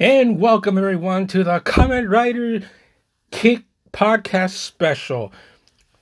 And 0.00 0.40
welcome 0.40 0.78
everyone 0.78 1.26
to 1.26 1.44
the 1.44 1.60
Comment 1.60 2.08
Writer 2.08 2.62
Kick 3.30 3.64
Podcast 3.92 4.52
Special. 4.52 5.30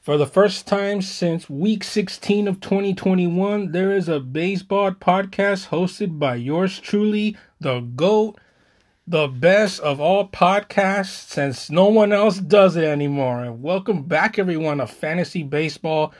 For 0.01 0.17
the 0.17 0.25
first 0.25 0.69
time 0.69 1.03
since 1.03 1.51
week 1.51 1.83
16 1.83 2.47
of 2.47 2.61
2021, 2.61 3.73
there 3.73 3.91
is 3.91 4.09
a 4.09 4.21
baseball 4.21 4.93
podcast 4.93 5.71
hosted 5.71 6.17
by 6.17 6.37
yours 6.37 6.79
truly, 6.79 7.37
the 7.59 7.81
GOAT, 7.81 8.39
the 9.05 9.27
best 9.27 9.81
of 9.81 9.99
all 9.99 10.29
podcasts 10.29 11.29
since 11.29 11.69
no 11.69 11.89
one 11.89 12.13
else 12.13 12.39
does 12.39 12.77
it 12.77 12.85
anymore. 12.85 13.43
And 13.43 13.61
welcome 13.65 14.05
back 14.05 14.39
everyone 14.39 14.79
to 14.79 14.87
Fantasy 14.87 15.43
Baseball. 15.43 16.15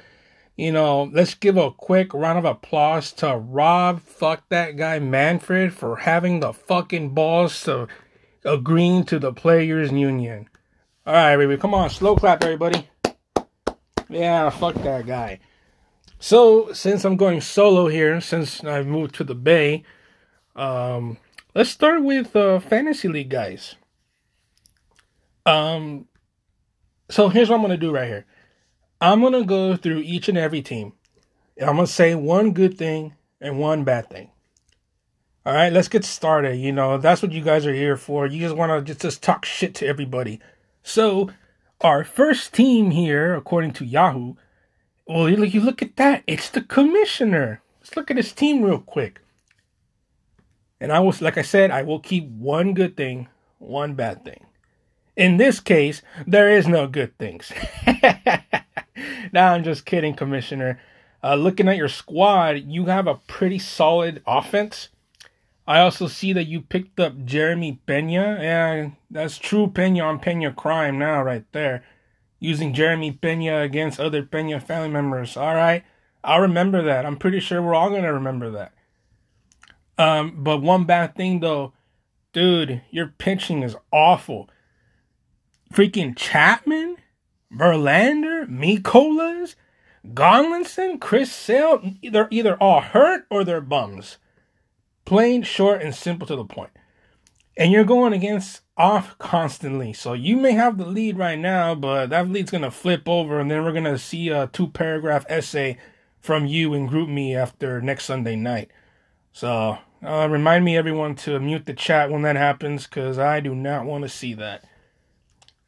You 0.59 0.73
know, 0.73 1.05
let's 1.05 1.35
give 1.35 1.57
a 1.57 1.71
quick 1.71 2.13
round 2.13 2.37
of 2.41 2.45
applause 2.45 3.13
to 3.13 3.37
Rob, 3.37 4.01
fuck 4.01 4.43
that 4.49 4.77
guy 4.77 4.99
Manfred, 4.99 5.73
for 5.73 5.99
having 5.99 6.41
the 6.41 6.53
fucking 6.53 7.11
balls 7.11 7.63
to 7.63 7.87
agreeing 8.45 9.05
to 9.05 9.21
the 9.21 9.33
players' 9.33 9.93
union. 9.93 10.49
All 11.07 11.13
right, 11.15 11.31
everybody, 11.31 11.61
come 11.61 11.75
on, 11.75 11.91
slow 11.91 12.17
clap, 12.17 12.43
everybody. 12.43 12.89
Yeah, 14.09 14.51
fuck 14.51 14.75
that 14.83 15.07
guy. 15.07 15.39
So, 16.19 16.73
since 16.73 17.05
I'm 17.05 17.17
going 17.17 17.41
solo 17.41 17.87
here, 17.87 18.21
since 18.21 18.65
I've 18.65 18.89
moved 18.89 19.15
to 19.15 19.25
the 19.25 19.37
Bay, 19.37 19.85
um, 20.57 21.19
let's 21.55 21.71
start 21.71 22.03
with 22.03 22.35
uh, 22.35 22.59
fantasy 22.59 23.07
league 23.07 23.31
guys. 23.31 23.77
Um, 25.47 26.09
so 27.09 27.29
here's 27.29 27.49
what 27.49 27.57
I'm 27.57 27.63
gonna 27.63 27.77
do 27.77 27.93
right 27.93 28.09
here. 28.09 28.27
I'm 29.01 29.23
gonna 29.23 29.45
go 29.45 29.77
through 29.77 30.01
each 30.01 30.29
and 30.29 30.39
every 30.39 30.63
team. 30.63 30.93
I'm 31.61 31.77
gonna 31.77 31.87
say 31.87 32.15
one 32.15 32.53
good 32.53 32.77
thing 32.77 33.15
and 33.41 33.59
one 33.59 33.85
bad 33.85 34.11
thing. 34.11 34.31
All 35.47 35.55
right, 35.55 35.73
let's 35.73 35.89
get 35.89 36.05
started. 36.05 36.57
You 36.57 36.73
know 36.73 36.99
that's 36.99 37.23
what 37.23 37.33
you 37.33 37.41
guys 37.41 37.67
are 37.67 37.75
here 37.75 37.97
for. 37.97 38.27
You 38.27 38.41
just 38.41 38.57
want 38.57 38.71
to 38.71 38.83
just, 38.83 39.01
just 39.01 39.23
talk 39.23 39.45
shit 39.45 39.75
to 39.77 39.87
everybody. 39.87 40.41
So, 40.83 41.31
our 41.81 42.05
first 42.05 42.53
team 42.53 42.91
here, 42.91 43.35
according 43.35 43.73
to 43.75 43.85
Yahoo, 43.85 44.35
well, 45.07 45.29
you 45.29 45.37
look, 45.37 45.55
you 45.55 45.61
look 45.61 45.81
at 45.81 45.97
that. 45.97 46.23
It's 46.27 46.51
the 46.51 46.61
commissioner. 46.61 47.63
Let's 47.81 47.97
look 47.97 48.11
at 48.11 48.17
his 48.17 48.33
team 48.33 48.63
real 48.63 48.81
quick. 48.81 49.21
And 50.81 50.93
I 50.93 51.01
was, 51.01 51.23
like 51.23 51.39
I 51.39 51.43
said, 51.43 51.71
I 51.71 51.83
will 51.83 52.01
keep 52.01 52.29
one 52.29 52.75
good 52.75 52.97
thing, 52.97 53.29
one 53.59 53.95
bad 53.95 54.25
thing. 54.25 54.45
In 55.17 55.37
this 55.37 55.61
case, 55.61 56.03
there 56.27 56.51
is 56.51 56.69
no 56.69 56.87
good 56.87 57.17
things. 57.19 57.51
now 59.33 59.53
I'm 59.53 59.65
just 59.65 59.85
kidding, 59.85 60.15
Commissioner. 60.15 60.81
Uh, 61.23 61.35
looking 61.35 61.69
at 61.69 61.77
your 61.77 61.89
squad, 61.89 62.63
you 62.67 62.87
have 62.87 63.07
a 63.07 63.17
pretty 63.27 63.59
solid 63.59 64.23
offense. 64.27 64.89
I 65.67 65.81
also 65.81 66.07
see 66.07 66.33
that 66.33 66.47
you 66.47 66.63
picked 66.63 66.99
up 66.99 67.25
Jeremy 67.25 67.81
Pena. 67.87 68.39
Yeah, 68.41 68.91
that's 69.11 69.37
true 69.37 69.69
Pena 69.69 70.05
on 70.05 70.19
Pena 70.19 70.53
crime 70.53 70.99
now, 70.99 71.23
right 71.23 71.45
there. 71.53 71.85
Using 72.41 72.73
Jeremy 72.73 73.13
Pena 73.13 73.61
against 73.61 74.01
other 74.01 74.23
Pena 74.23 74.61
family 74.61 74.89
members. 74.89 75.37
All 75.37 75.55
right, 75.55 75.85
I'll 76.25 76.41
remember 76.41 76.83
that. 76.83 77.05
I'm 77.05 77.17
pretty 77.17 77.41
sure 77.41 77.61
we're 77.61 77.75
all 77.75 77.91
gonna 77.91 78.13
remember 78.13 78.51
that. 78.53 78.73
Um, 79.99 80.43
but 80.43 80.63
one 80.63 80.85
bad 80.85 81.17
thing 81.17 81.41
though, 81.41 81.75
dude, 82.33 82.83
your 82.91 83.09
pitching 83.19 83.63
is 83.63 83.77
awful. 83.93 84.49
Freaking 85.73 86.17
Chapman, 86.17 86.97
Verlander, 87.53 88.47
Mikolas, 88.49 89.55
Gonlinson, 90.07 91.01
Chris 91.01 91.33
Sale, 91.33 91.95
they're 92.11 92.29
either 92.31 92.57
all 92.57 92.81
hurt 92.81 93.27
or 93.31 93.45
they're 93.45 93.61
bums. 93.61 94.19
Plain, 95.05 95.43
short, 95.43 95.83
and 95.83 95.95
simple 95.95 96.27
to 96.27 96.37
the 96.37 96.45
point. 96.45 96.71
And 97.57 97.73
you're 97.73 97.85
going 97.85 98.13
against 98.13 98.61
off 98.77 99.19
constantly. 99.19 99.93
So 99.93 100.13
you 100.13 100.37
may 100.37 100.53
have 100.53 100.79
the 100.79 100.87
lead 100.87 101.19
right 101.19 101.39
now, 101.39 101.75
but 101.75 102.11
that 102.11 102.29
lead's 102.29 102.51
going 102.51 102.63
to 102.63 102.71
flip 102.71 103.09
over, 103.09 103.41
and 103.41 103.51
then 103.51 103.65
we're 103.65 103.73
going 103.73 103.85
to 103.85 103.99
see 103.99 104.29
a 104.29 104.47
two 104.47 104.69
paragraph 104.69 105.27
essay 105.29 105.79
from 106.21 106.47
you 106.47 106.75
and 106.75 106.89
GroupMe 106.89 107.35
after 107.35 107.81
next 107.81 108.05
Sunday 108.05 108.37
night. 108.37 108.71
So 109.33 109.79
uh, 110.03 110.29
remind 110.31 110.65
me, 110.65 110.77
everyone, 110.77 111.17
to 111.17 111.41
mute 111.41 111.67
the 111.67 111.75
chat 111.75 112.11
when 112.11 112.23
that 112.23 112.37
happens 112.37 112.87
because 112.87 113.19
I 113.19 113.41
do 113.41 113.55
not 113.55 113.85
want 113.85 114.03
to 114.03 114.09
see 114.09 114.35
that. 114.35 114.65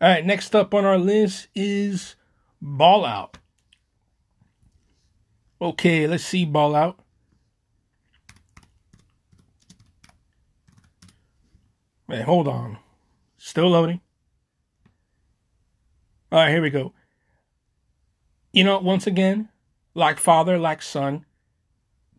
All 0.01 0.09
right, 0.09 0.25
next 0.25 0.55
up 0.57 0.73
on 0.73 0.87
our 0.87 0.97
list 0.97 1.49
is 1.55 2.17
Ball 2.63 3.05
Out. 3.05 3.37
Okay, 5.61 6.07
let's 6.07 6.25
see 6.25 6.47
Ball 6.47 6.75
Out. 6.75 7.01
Wait, 12.09 12.23
hold 12.23 12.49
on. 12.49 12.79
Still 13.37 13.69
loading. 13.69 14.01
All 16.33 16.39
right, 16.39 16.51
here 16.51 16.63
we 16.63 16.71
go. 16.71 16.95
You 18.53 18.65
know, 18.65 18.79
once 18.79 19.07
again, 19.07 19.51
like 19.95 20.19
father, 20.19 20.59
like 20.59 20.81
son, 20.81 21.27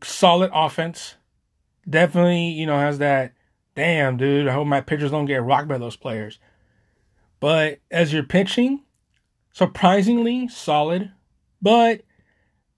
solid 0.03 0.51
offense. 0.53 1.15
Definitely, 1.89 2.49
you 2.49 2.67
know, 2.67 2.77
has 2.77 2.99
that. 2.99 3.33
Damn, 3.73 4.17
dude. 4.17 4.47
I 4.47 4.53
hope 4.53 4.67
my 4.67 4.81
pitchers 4.81 5.11
don't 5.11 5.25
get 5.25 5.41
rocked 5.41 5.67
by 5.67 5.79
those 5.79 5.95
players. 5.95 6.37
But 7.41 7.79
as 7.89 8.13
you're 8.13 8.23
pitching, 8.23 8.83
surprisingly 9.51 10.47
solid. 10.47 11.11
But 11.61 12.03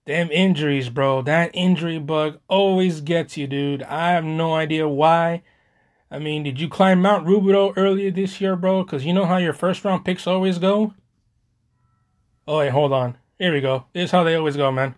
damn 0.08 0.32
injuries, 0.32 0.90
bro. 0.90 1.22
That 1.22 1.52
injury 1.54 2.00
bug 2.00 2.40
always 2.48 3.02
gets 3.02 3.38
you, 3.38 3.46
dude. 3.46 3.84
I 3.84 4.12
have 4.12 4.24
no 4.24 4.56
idea 4.56 4.88
why. 4.88 5.44
I 6.10 6.18
mean, 6.18 6.44
did 6.44 6.60
you 6.60 6.70
climb 6.70 7.02
Mount 7.02 7.28
Rubidoux 7.28 7.74
earlier 7.76 8.10
this 8.10 8.40
year, 8.40 8.56
bro? 8.56 8.84
Because 8.84 9.06
you 9.06 9.14
know 9.14 9.26
how 9.26 9.38
your 9.38 9.54
first 9.54 9.84
round 9.84 10.06
picks 10.06 10.26
always 10.26 10.60
go? 10.60 10.94
Oh, 12.48 12.60
wait, 12.60 12.72
hold 12.72 12.94
on. 12.94 13.18
Here 13.38 13.54
we 13.54 13.62
go. 13.62 13.86
This 13.94 14.06
is 14.06 14.12
how 14.12 14.24
they 14.24 14.36
always 14.36 14.56
go, 14.56 14.72
man. 14.72 14.96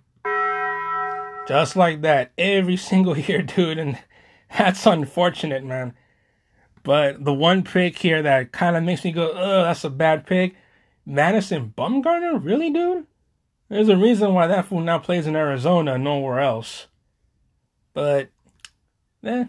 Just 1.47 1.75
like 1.75 2.01
that. 2.01 2.33
Every 2.37 2.77
single 2.91 3.17
year, 3.17 3.41
dude. 3.41 3.79
And 3.79 3.97
that's 4.57 4.85
unfortunate, 4.85 5.63
man. 5.63 5.95
But 6.85 7.25
the 7.25 7.33
one 7.33 7.63
pick 7.63 7.97
here 7.97 8.21
that 8.21 8.51
kind 8.51 8.77
of 8.77 8.83
makes 8.83 9.03
me 9.03 9.11
go, 9.11 9.31
oh, 9.33 9.63
that's 9.63 9.83
a 9.83 9.89
bad 9.89 10.27
pick. 10.27 10.53
Madison 11.03 11.73
Bumgarner? 11.75 12.39
Really, 12.41 12.69
dude? 12.69 13.07
There's 13.69 13.89
a 13.89 13.97
reason 13.97 14.35
why 14.35 14.45
that 14.45 14.67
fool 14.67 14.81
now 14.81 14.99
plays 14.99 15.25
in 15.25 15.35
Arizona, 15.35 15.97
nowhere 15.97 16.39
else. 16.39 16.85
But, 17.95 18.29
eh. 19.23 19.45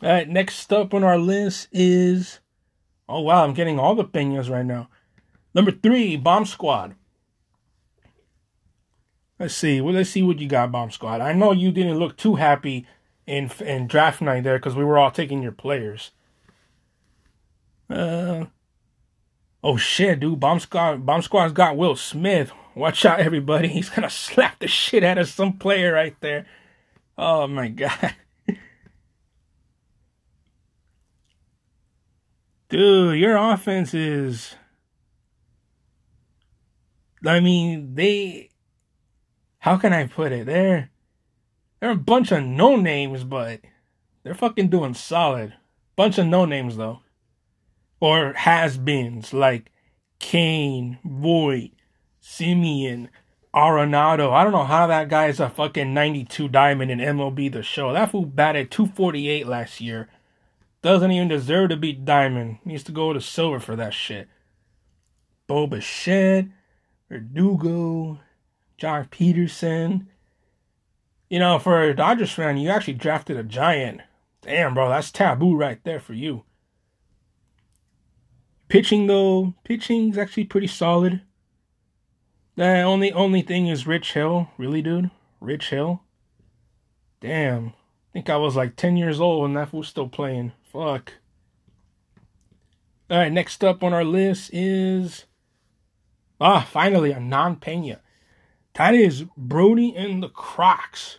All 0.00 0.08
right, 0.08 0.28
next 0.28 0.72
up 0.72 0.94
on 0.94 1.02
our 1.02 1.18
list 1.18 1.68
is. 1.72 2.38
Oh, 3.08 3.20
wow, 3.20 3.42
I'm 3.42 3.52
getting 3.54 3.80
all 3.80 3.96
the 3.96 4.04
Peñas 4.04 4.48
right 4.48 4.64
now. 4.64 4.88
Number 5.54 5.72
three, 5.72 6.16
Bomb 6.16 6.46
Squad. 6.46 6.94
Let's 9.40 9.54
see. 9.54 9.80
Well, 9.80 9.94
let's 9.94 10.10
see 10.10 10.22
what 10.22 10.38
you 10.38 10.46
got, 10.46 10.70
Bomb 10.70 10.92
Squad. 10.92 11.20
I 11.20 11.32
know 11.32 11.50
you 11.50 11.72
didn't 11.72 11.98
look 11.98 12.16
too 12.16 12.36
happy 12.36 12.86
in 13.26 13.50
in 13.60 13.86
draft 13.86 14.20
night 14.22 14.44
there 14.44 14.58
because 14.58 14.74
we 14.74 14.84
were 14.84 14.98
all 14.98 15.10
taking 15.10 15.42
your 15.42 15.52
players. 15.52 16.12
Uh, 17.90 18.46
oh 19.62 19.76
shit, 19.76 20.20
dude! 20.20 20.40
Bomb 20.40 20.60
Squad, 20.60 21.04
Bomb 21.04 21.22
Squad's 21.22 21.52
got 21.52 21.76
Will 21.76 21.96
Smith. 21.96 22.52
Watch 22.74 23.04
out, 23.04 23.20
everybody! 23.20 23.68
He's 23.72 23.90
gonna 23.90 24.10
slap 24.10 24.58
the 24.58 24.68
shit 24.68 25.04
out 25.04 25.18
of 25.18 25.28
some 25.28 25.54
player 25.54 25.92
right 25.92 26.16
there. 26.20 26.46
Oh 27.18 27.46
my 27.46 27.68
god, 27.68 28.14
dude! 32.68 33.18
Your 33.18 33.36
offense 33.36 33.94
is. 33.94 34.54
I 37.24 37.40
mean, 37.40 37.94
they. 37.94 38.50
How 39.58 39.78
can 39.78 39.92
I 39.92 40.06
put 40.06 40.30
it? 40.30 40.46
They're 40.46 40.90
they're 41.80 41.90
a 41.90 41.96
bunch 41.96 42.32
of 42.32 42.44
no 42.44 42.76
names, 42.76 43.24
but 43.24 43.60
they're 44.22 44.34
fucking 44.34 44.68
doing 44.68 44.94
solid. 44.94 45.54
Bunch 45.94 46.18
of 46.18 46.26
no 46.26 46.44
names 46.44 46.76
though. 46.76 47.00
Or 48.00 48.32
has 48.34 48.76
beens 48.76 49.32
like 49.32 49.72
Kane, 50.18 50.98
Voit, 51.04 51.70
Semien, 52.22 53.08
Arenado. 53.54 54.32
I 54.32 54.44
don't 54.44 54.52
know 54.52 54.64
how 54.64 54.86
that 54.86 55.08
guy 55.08 55.28
is 55.28 55.40
a 55.40 55.48
fucking 55.48 55.94
92 55.94 56.48
diamond 56.48 56.90
in 56.90 56.98
MLB 56.98 57.50
the 57.50 57.62
show. 57.62 57.92
That 57.92 58.10
fool 58.10 58.26
batted 58.26 58.70
248 58.70 59.46
last 59.46 59.80
year. 59.80 60.08
Doesn't 60.82 61.10
even 61.10 61.28
deserve 61.28 61.70
to 61.70 61.76
be 61.76 61.92
diamond. 61.94 62.58
Needs 62.64 62.84
to 62.84 62.92
go 62.92 63.12
to 63.12 63.20
silver 63.20 63.58
for 63.58 63.74
that 63.76 63.94
shit. 63.94 64.28
Bo 65.46 65.66
Bichette, 65.66 66.46
Verdugo, 67.08 68.18
Joc 68.78 69.08
Pederson, 69.10 70.06
you 71.28 71.38
know, 71.38 71.58
for 71.58 71.82
a 71.82 71.94
Dodgers 71.94 72.32
fan, 72.32 72.56
you 72.56 72.70
actually 72.70 72.94
drafted 72.94 73.36
a 73.36 73.42
giant. 73.42 74.00
Damn, 74.42 74.74
bro, 74.74 74.88
that's 74.88 75.10
taboo 75.10 75.56
right 75.56 75.82
there 75.84 76.00
for 76.00 76.12
you. 76.12 76.44
Pitching 78.68 79.06
though, 79.06 79.54
pitching's 79.64 80.18
actually 80.18 80.44
pretty 80.44 80.66
solid. 80.66 81.22
The 82.56 82.82
only 82.82 83.12
only 83.12 83.42
thing 83.42 83.66
is 83.68 83.86
Rich 83.86 84.12
Hill, 84.14 84.48
really, 84.56 84.82
dude. 84.82 85.10
Rich 85.40 85.70
Hill. 85.70 86.02
Damn, 87.20 87.68
I 87.68 87.72
think 88.12 88.30
I 88.30 88.36
was 88.36 88.56
like 88.56 88.76
ten 88.76 88.96
years 88.96 89.20
old 89.20 89.46
and 89.46 89.56
that 89.56 89.72
was 89.72 89.88
still 89.88 90.08
playing. 90.08 90.52
Fuck. 90.72 91.14
All 93.08 93.18
right, 93.18 93.32
next 93.32 93.62
up 93.62 93.84
on 93.84 93.92
our 93.92 94.04
list 94.04 94.50
is 94.52 95.26
ah, 96.40 96.66
finally 96.68 97.12
a 97.12 97.20
non 97.20 97.56
Pena. 97.56 98.00
That 98.76 98.94
is 98.94 99.24
Brody 99.38 99.96
and 99.96 100.22
the 100.22 100.28
Crocs. 100.28 101.18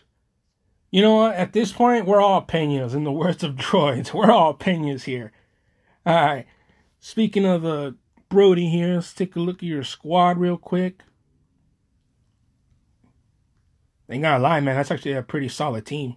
You 0.92 1.02
know 1.02 1.16
what? 1.16 1.34
At 1.34 1.52
this 1.52 1.72
point, 1.72 2.06
we're 2.06 2.20
all 2.20 2.42
Penas. 2.42 2.94
In 2.94 3.02
the 3.02 3.12
words 3.12 3.42
of 3.42 3.56
droids, 3.56 4.14
we're 4.14 4.30
all 4.30 4.54
Penas 4.54 5.04
here. 5.04 5.32
All 6.06 6.14
right. 6.14 6.46
Speaking 7.00 7.44
of 7.44 7.64
uh, 7.64 7.92
Brody 8.28 8.68
here, 8.68 8.94
let's 8.94 9.12
take 9.12 9.34
a 9.34 9.40
look 9.40 9.56
at 9.56 9.64
your 9.64 9.82
squad 9.82 10.38
real 10.38 10.56
quick. 10.56 11.02
Ain't 14.08 14.22
gonna 14.22 14.42
lie, 14.42 14.60
man. 14.60 14.76
That's 14.76 14.90
actually 14.90 15.12
a 15.12 15.22
pretty 15.22 15.48
solid 15.48 15.84
team. 15.84 16.16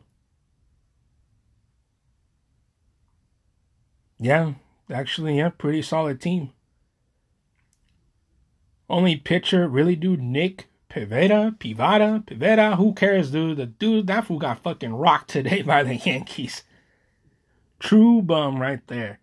Yeah, 4.18 4.54
actually, 4.90 5.38
yeah, 5.40 5.50
pretty 5.50 5.82
solid 5.82 6.22
team. 6.22 6.52
Only 8.88 9.18
pitcher, 9.18 9.68
really, 9.68 9.96
dude, 9.96 10.22
Nick 10.22 10.71
Pivetta, 10.92 11.58
Pivada, 11.58 12.22
Pivetta, 12.26 12.76
who 12.76 12.94
cares, 12.94 13.32
dude? 13.32 13.56
The 13.58 13.66
dude, 13.66 14.08
that 14.08 14.26
fool 14.26 14.40
got 14.40 14.62
fucking 14.62 14.94
rocked 14.94 15.30
today 15.30 15.62
by 15.66 15.84
the 15.84 15.96
Yankees. 15.96 16.64
True 17.80 18.22
bum 18.22 18.62
right 18.62 18.86
there. 18.88 19.20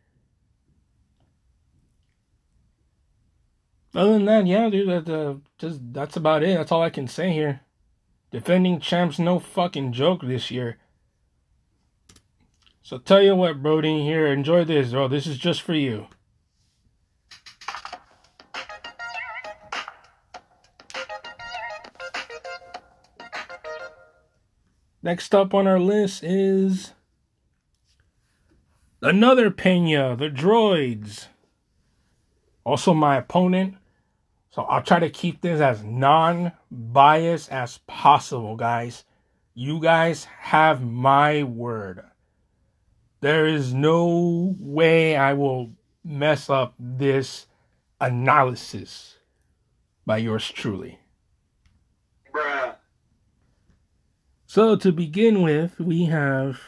Other 3.94 4.14
than 4.14 4.24
that, 4.24 4.46
yeah, 4.46 4.70
dude, 4.70 5.06
that, 5.06 5.12
uh, 5.12 5.34
just 5.58 5.80
that's 5.92 6.16
about 6.16 6.42
it. 6.42 6.56
That's 6.56 6.72
all 6.72 6.82
I 6.82 6.90
can 6.90 7.06
say 7.06 7.32
here. 7.32 7.60
Defending 8.30 8.80
champs, 8.80 9.18
no 9.18 9.38
fucking 9.38 9.92
joke 9.92 10.22
this 10.22 10.50
year. 10.50 10.78
So 12.82 12.96
tell 12.96 13.20
you 13.20 13.34
what, 13.34 13.62
Brody, 13.62 14.02
here, 14.04 14.26
enjoy 14.26 14.64
this, 14.64 14.92
bro. 14.92 15.08
This 15.08 15.26
is 15.26 15.36
just 15.36 15.60
for 15.60 15.74
you. 15.74 16.06
Next 25.08 25.34
up 25.34 25.54
on 25.54 25.66
our 25.66 25.80
list 25.80 26.22
is 26.22 26.92
another 29.00 29.50
Pena, 29.50 30.14
the 30.14 30.28
droids. 30.28 31.28
Also, 32.62 32.92
my 32.92 33.16
opponent. 33.16 33.76
So 34.50 34.64
I'll 34.64 34.82
try 34.82 34.98
to 34.98 35.08
keep 35.08 35.40
this 35.40 35.62
as 35.62 35.82
non 35.82 36.52
biased 36.70 37.50
as 37.50 37.78
possible, 37.86 38.54
guys. 38.54 39.04
You 39.54 39.80
guys 39.80 40.26
have 40.40 40.82
my 40.82 41.42
word. 41.42 42.04
There 43.22 43.46
is 43.46 43.72
no 43.72 44.56
way 44.60 45.16
I 45.16 45.32
will 45.32 45.70
mess 46.04 46.50
up 46.50 46.74
this 46.78 47.46
analysis 47.98 49.16
by 50.04 50.18
yours 50.18 50.50
truly. 50.50 50.98
Bruh. 52.30 52.77
So 54.48 54.76
to 54.76 54.92
begin 54.92 55.42
with, 55.42 55.78
we 55.78 56.06
have 56.06 56.58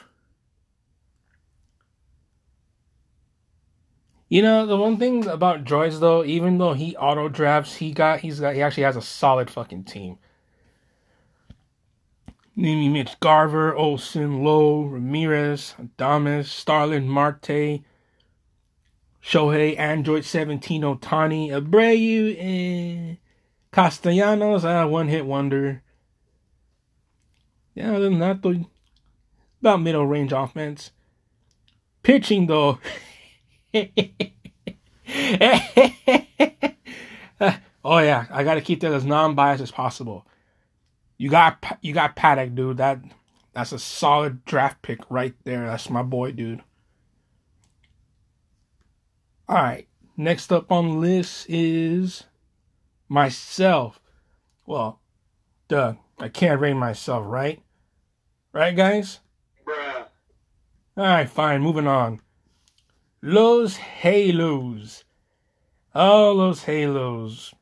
You 4.28 4.42
know, 4.42 4.66
the 4.66 4.76
one 4.76 4.98
thing 4.98 5.26
about 5.26 5.64
droids 5.64 5.98
though, 5.98 6.22
even 6.22 6.58
though 6.58 6.74
he 6.74 6.94
auto 6.96 7.30
drafts, 7.30 7.76
he 7.76 7.92
got 7.92 8.20
he's 8.20 8.38
got 8.38 8.54
he 8.54 8.60
actually 8.60 8.82
has 8.82 8.96
a 8.96 9.02
solid 9.02 9.50
fucking 9.50 9.84
team. 9.84 10.18
Naming 12.54 12.92
Mitch 12.92 13.18
Garver, 13.18 13.74
Olson, 13.74 14.44
Lowe, 14.44 14.82
Ramirez, 14.82 15.74
Adames, 15.80 16.44
Starlin, 16.44 17.08
Marte, 17.08 17.80
Shohei, 19.24 19.78
Android 19.78 20.26
17, 20.26 20.82
Ohtani, 20.82 21.48
Abreu, 21.48 22.38
and 22.38 23.16
Castellanos, 23.72 24.66
uh, 24.66 24.86
one 24.86 25.08
hit 25.08 25.24
wonder. 25.24 25.82
Yeah, 27.74 27.90
other 27.90 28.08
than 28.10 28.18
that, 28.18 28.42
though, 28.42 28.66
about 29.60 29.82
middle 29.82 30.06
range 30.06 30.32
offense. 30.32 30.90
Pitching, 32.02 32.46
though. 32.46 32.78
oh 37.84 37.98
yeah, 37.98 38.26
I 38.30 38.44
got 38.44 38.54
to 38.54 38.60
keep 38.60 38.80
that 38.80 38.92
as 38.92 39.04
non-biased 39.04 39.62
as 39.62 39.70
possible. 39.70 40.26
You 41.18 41.28
got 41.30 41.78
you 41.82 41.92
got 41.92 42.16
Paddack, 42.16 42.54
dude. 42.54 42.78
That 42.78 43.00
that's 43.52 43.72
a 43.72 43.78
solid 43.78 44.44
draft 44.44 44.82
pick 44.82 45.00
right 45.10 45.34
there. 45.44 45.66
That's 45.66 45.90
my 45.90 46.02
boy, 46.02 46.32
dude. 46.32 46.62
All 49.48 49.56
right, 49.56 49.86
next 50.16 50.52
up 50.52 50.72
on 50.72 50.88
the 50.88 50.94
list 50.94 51.46
is 51.48 52.24
myself. 53.08 54.00
Well, 54.64 55.00
duh, 55.68 55.94
I 56.20 56.28
can't 56.28 56.60
rate 56.60 56.74
myself, 56.74 57.24
right? 57.26 57.62
Right, 58.52 58.76
guys? 58.76 59.20
Bruh. 59.66 60.04
All 60.96 61.04
right, 61.04 61.28
fine. 61.28 61.62
Moving 61.62 61.86
on. 61.86 62.20
Los 63.22 63.76
Halos. 63.76 65.04
Oh, 65.94 66.00
All 66.00 66.36
those 66.36 66.64
Halos. 66.64 67.54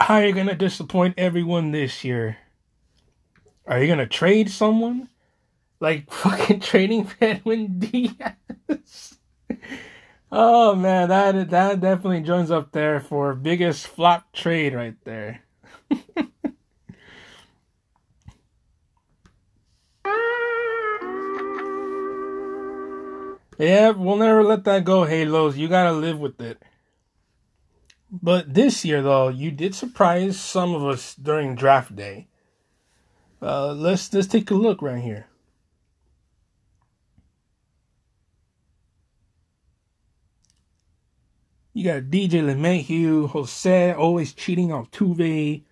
How 0.00 0.14
are 0.16 0.26
you 0.26 0.32
going 0.32 0.48
to 0.48 0.54
disappoint 0.54 1.14
everyone 1.18 1.70
this 1.70 2.02
year? 2.04 2.38
Are 3.66 3.80
you 3.80 3.86
going 3.86 3.98
to 3.98 4.06
trade 4.06 4.50
someone? 4.50 5.08
Like 5.78 6.10
fucking 6.12 6.60
trading 6.60 7.08
Edwin 7.20 7.78
Diaz? 7.78 9.18
oh 10.32 10.74
man, 10.74 11.08
that 11.08 11.50
that 11.50 11.80
definitely 11.80 12.22
joins 12.22 12.50
up 12.50 12.72
there 12.72 12.98
for 13.00 13.34
biggest 13.34 13.86
flop 13.86 14.32
trade 14.32 14.74
right 14.74 14.96
there. 15.04 15.42
Yeah, 23.58 23.90
we'll 23.90 24.16
never 24.16 24.44
let 24.44 24.62
that 24.64 24.84
go, 24.84 25.04
Halos. 25.04 25.56
You 25.56 25.66
gotta 25.68 25.92
live 25.92 26.20
with 26.20 26.40
it. 26.40 26.62
But 28.10 28.54
this 28.54 28.84
year, 28.84 29.02
though, 29.02 29.28
you 29.28 29.50
did 29.50 29.74
surprise 29.74 30.38
some 30.38 30.74
of 30.74 30.84
us 30.84 31.14
during 31.14 31.56
draft 31.56 31.94
day. 31.94 32.28
Uh, 33.42 33.72
let's 33.72 34.12
let's 34.14 34.28
take 34.28 34.50
a 34.50 34.54
look 34.54 34.80
right 34.80 35.02
here. 35.02 35.26
You 41.74 41.84
got 41.84 42.10
DJ 42.10 42.42
LeMahieu, 42.42 43.28
Jose 43.30 43.92
always 43.92 44.32
cheating 44.32 44.72
on 44.72 44.86
Tuve, 44.86 45.62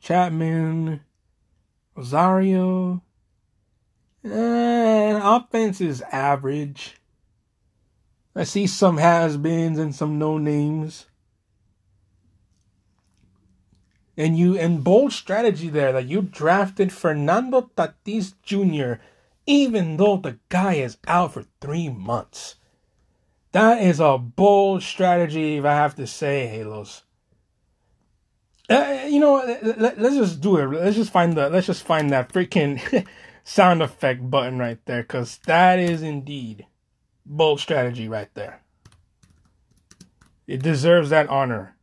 Chapman, 0.00 1.00
Rosario. 1.94 3.02
And 4.22 5.22
offense 5.22 5.80
is 5.80 6.02
average. 6.12 6.99
I 8.34 8.44
see 8.44 8.66
some 8.66 8.98
has 8.98 9.36
beens 9.36 9.78
and 9.78 9.94
some 9.94 10.18
no 10.18 10.38
names. 10.38 11.06
And 14.16 14.38
you 14.38 14.56
and 14.56 14.84
bold 14.84 15.12
strategy 15.12 15.68
there 15.68 15.92
that 15.92 16.06
you 16.06 16.22
drafted 16.22 16.92
Fernando 16.92 17.70
Tatis 17.76 18.34
Jr., 18.42 19.02
even 19.46 19.96
though 19.96 20.16
the 20.16 20.38
guy 20.48 20.74
is 20.74 20.98
out 21.08 21.32
for 21.32 21.44
three 21.60 21.88
months. 21.88 22.56
That 23.52 23.82
is 23.82 23.98
a 23.98 24.18
bold 24.18 24.82
strategy, 24.82 25.56
if 25.56 25.64
I 25.64 25.72
have 25.72 25.96
to 25.96 26.06
say, 26.06 26.46
Halos. 26.46 27.02
Uh, 28.68 29.06
you 29.08 29.18
know, 29.18 29.42
let, 29.62 29.98
us 29.98 30.14
just 30.14 30.40
do 30.40 30.58
it. 30.58 30.66
Let's 30.66 30.96
just 30.96 31.10
find 31.10 31.32
the. 31.32 31.48
Let's 31.48 31.66
just 31.66 31.82
find 31.82 32.10
that 32.10 32.32
freaking 32.32 33.04
sound 33.44 33.82
effect 33.82 34.30
button 34.30 34.58
right 34.58 34.78
there, 34.84 35.02
because 35.02 35.40
that 35.46 35.80
is 35.80 36.02
indeed 36.02 36.66
bold 37.30 37.60
strategy 37.60 38.08
right 38.08 38.28
there. 38.34 38.60
It 40.46 40.62
deserves 40.62 41.10
that 41.10 41.28
honor. 41.28 41.76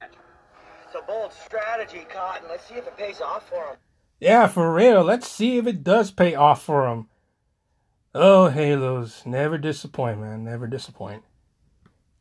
It's 0.00 0.94
a 0.98 1.02
bold 1.06 1.32
strategy, 1.32 2.06
Cotton. 2.08 2.48
Let's 2.48 2.66
see 2.66 2.74
if 2.74 2.86
it 2.86 2.96
pays 2.96 3.20
off 3.20 3.48
for 3.48 3.56
him. 3.56 3.76
Yeah, 4.20 4.46
for 4.46 4.72
real. 4.72 5.02
Let's 5.02 5.28
see 5.28 5.58
if 5.58 5.66
it 5.66 5.84
does 5.84 6.10
pay 6.10 6.34
off 6.34 6.62
for 6.62 6.88
him. 6.88 7.08
Oh, 8.14 8.48
Halos. 8.48 9.26
Never 9.26 9.58
disappoint, 9.58 10.20
man. 10.20 10.44
Never 10.44 10.66
disappoint. 10.66 11.22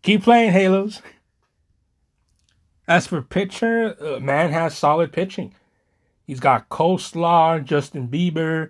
Keep 0.01 0.23
playing, 0.23 0.51
Halos. 0.51 1.01
As 2.87 3.07
for 3.07 3.21
pitcher, 3.21 3.95
uh, 4.01 4.19
man 4.19 4.51
has 4.51 4.77
solid 4.77 5.13
pitching. 5.13 5.55
He's 6.31 6.39
got 6.39 6.69
Coleslaw, 6.69 7.61
Justin 7.61 8.07
Bieber, 8.07 8.69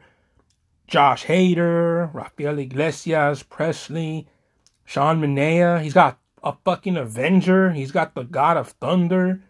Josh 0.87 1.25
Hader, 1.25 2.11
Rafael 2.11 2.57
Iglesias, 2.57 3.43
Pressly, 3.43 4.25
Sean 4.83 5.21
Manaea. 5.21 5.79
He's 5.79 5.93
got 5.93 6.17
a 6.43 6.53
fucking 6.65 6.97
Avenger. 6.97 7.69
He's 7.69 7.91
got 7.91 8.15
the 8.15 8.23
God 8.23 8.57
of 8.57 8.69
Thunder. 8.69 9.43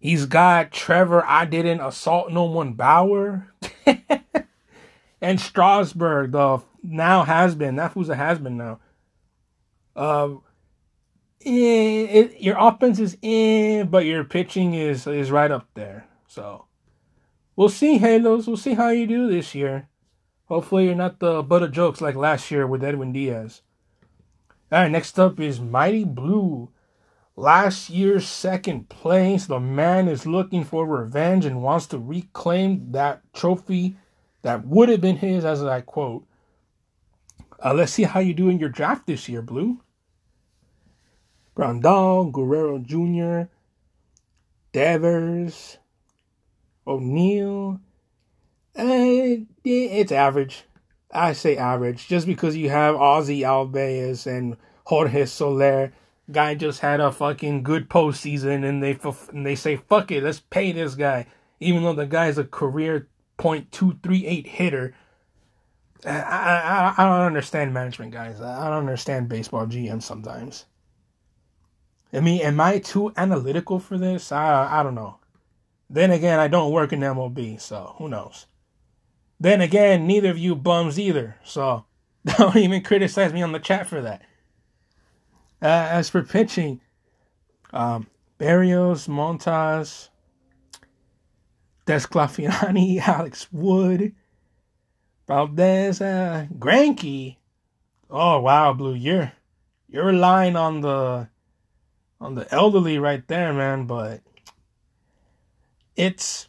He's 0.00 0.26
got 0.26 0.70
Trevor. 0.70 1.24
I 1.24 1.46
didn't 1.46 1.80
assault 1.80 2.30
no 2.30 2.44
one. 2.44 2.74
Bauer. 2.74 3.50
and 5.22 5.40
Strasburg, 5.40 6.32
the 6.32 6.60
now 6.82 7.24
has 7.24 7.54
been. 7.54 7.76
That 7.76 7.92
who's 7.92 8.10
a 8.10 8.16
has 8.16 8.38
been 8.38 8.58
now. 8.58 8.80
Uh, 9.96 10.34
eh, 11.42 12.04
it, 12.10 12.40
your 12.42 12.56
offense 12.58 12.98
is 12.98 13.16
in, 13.22 13.88
but 13.88 14.04
your 14.04 14.24
pitching 14.24 14.74
is 14.74 15.06
is 15.06 15.30
right 15.30 15.50
up 15.50 15.66
there. 15.72 16.06
So 16.28 16.66
we'll 17.56 17.68
see, 17.68 17.98
Halos. 17.98 18.46
We'll 18.46 18.56
see 18.56 18.74
how 18.74 18.88
you 18.88 19.06
do 19.06 19.28
this 19.28 19.54
year. 19.54 19.88
Hopefully, 20.46 20.86
you're 20.86 20.94
not 20.94 21.18
the 21.18 21.42
butt 21.42 21.62
of 21.62 21.72
jokes 21.72 22.00
like 22.00 22.14
last 22.14 22.50
year 22.50 22.66
with 22.66 22.84
Edwin 22.84 23.12
Diaz. 23.12 23.62
All 24.70 24.80
right, 24.80 24.90
next 24.90 25.18
up 25.18 25.38
is 25.40 25.60
Mighty 25.60 26.04
Blue. 26.04 26.70
Last 27.36 27.88
year's 27.88 28.26
second 28.26 28.88
place. 28.88 29.46
The 29.46 29.60
man 29.60 30.08
is 30.08 30.26
looking 30.26 30.64
for 30.64 30.86
revenge 30.86 31.44
and 31.44 31.62
wants 31.62 31.86
to 31.88 31.98
reclaim 31.98 32.92
that 32.92 33.22
trophy 33.32 33.96
that 34.42 34.66
would 34.66 34.88
have 34.88 35.00
been 35.00 35.16
his, 35.16 35.44
as 35.44 35.62
I 35.62 35.80
quote. 35.80 36.26
Uh, 37.64 37.74
let's 37.74 37.92
see 37.92 38.02
how 38.02 38.20
you 38.20 38.34
do 38.34 38.48
in 38.48 38.58
your 38.58 38.68
draft 38.68 39.06
this 39.06 39.28
year, 39.28 39.40
Blue. 39.40 39.80
Grandal, 41.56 42.32
Guerrero 42.32 42.78
Jr., 42.78 43.50
Devers, 44.72 45.78
O'Neill, 46.86 47.80
uh, 48.78 49.36
it's 49.64 50.12
average. 50.12 50.64
I 51.12 51.34
say 51.34 51.56
average, 51.56 52.08
just 52.08 52.26
because 52.26 52.56
you 52.56 52.70
have 52.70 52.94
Ozzy 52.96 53.40
Albies 53.40 54.26
and 54.26 54.56
Jorge 54.84 55.26
Soler. 55.26 55.92
Guy 56.30 56.54
just 56.54 56.80
had 56.80 57.00
a 57.00 57.12
fucking 57.12 57.62
good 57.62 57.90
postseason, 57.90 58.66
and 58.66 58.82
they 58.82 58.98
and 59.32 59.44
they 59.44 59.54
say 59.54 59.76
fuck 59.76 60.10
it, 60.10 60.22
let's 60.22 60.40
pay 60.40 60.72
this 60.72 60.94
guy, 60.94 61.26
even 61.60 61.82
though 61.82 61.92
the 61.92 62.06
guy's 62.06 62.38
a 62.38 62.44
career 62.44 63.08
point 63.36 63.70
two 63.72 63.98
three 64.02 64.24
eight 64.26 64.46
hitter. 64.46 64.94
I, 66.06 66.10
I 66.10 66.94
I 66.96 67.04
don't 67.04 67.26
understand 67.26 67.74
management, 67.74 68.12
guys. 68.12 68.40
I 68.40 68.68
don't 68.68 68.78
understand 68.78 69.28
baseball 69.28 69.66
GM 69.66 70.02
sometimes. 70.02 70.64
I 72.12 72.20
mean, 72.20 72.40
am 72.42 72.60
I 72.60 72.78
too 72.78 73.12
analytical 73.16 73.78
for 73.78 73.98
this? 73.98 74.32
I 74.32 74.80
I 74.80 74.82
don't 74.82 74.94
know. 74.94 75.18
Then 75.92 76.10
again, 76.10 76.40
I 76.40 76.48
don't 76.48 76.72
work 76.72 76.94
in 76.94 77.00
MLB, 77.00 77.60
so 77.60 77.94
who 77.98 78.08
knows. 78.08 78.46
Then 79.38 79.60
again, 79.60 80.06
neither 80.06 80.30
of 80.30 80.38
you 80.38 80.56
bums 80.56 80.98
either. 80.98 81.36
So 81.44 81.84
don't 82.38 82.56
even 82.56 82.82
criticize 82.82 83.34
me 83.34 83.42
on 83.42 83.52
the 83.52 83.58
chat 83.58 83.86
for 83.86 84.00
that. 84.00 84.22
Uh, 85.60 85.66
as 85.90 86.08
for 86.08 86.22
pitching, 86.22 86.80
um, 87.74 88.06
Berrios, 88.38 89.06
Montas, 89.06 90.08
DeSclafani, 91.86 92.98
Alex 93.06 93.52
Wood, 93.52 94.14
Valdez, 95.28 96.00
uh, 96.00 96.46
Greinke. 96.58 97.36
Oh 98.10 98.40
wow, 98.40 98.72
Blue, 98.72 98.94
you're 98.94 99.32
you're 99.88 100.06
relying 100.06 100.56
on 100.56 100.80
the 100.80 101.28
on 102.18 102.34
the 102.34 102.52
elderly 102.52 102.98
right 102.98 103.26
there, 103.28 103.52
man. 103.52 103.86
But 103.86 104.22
it's 105.96 106.48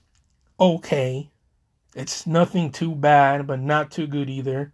okay. 0.60 1.30
It's 1.96 2.26
nothing 2.26 2.72
too 2.72 2.96
bad, 2.96 3.46
but 3.48 3.60
not 3.60 3.92
too 3.92 4.08
good 4.08 4.30
either. 4.30 4.74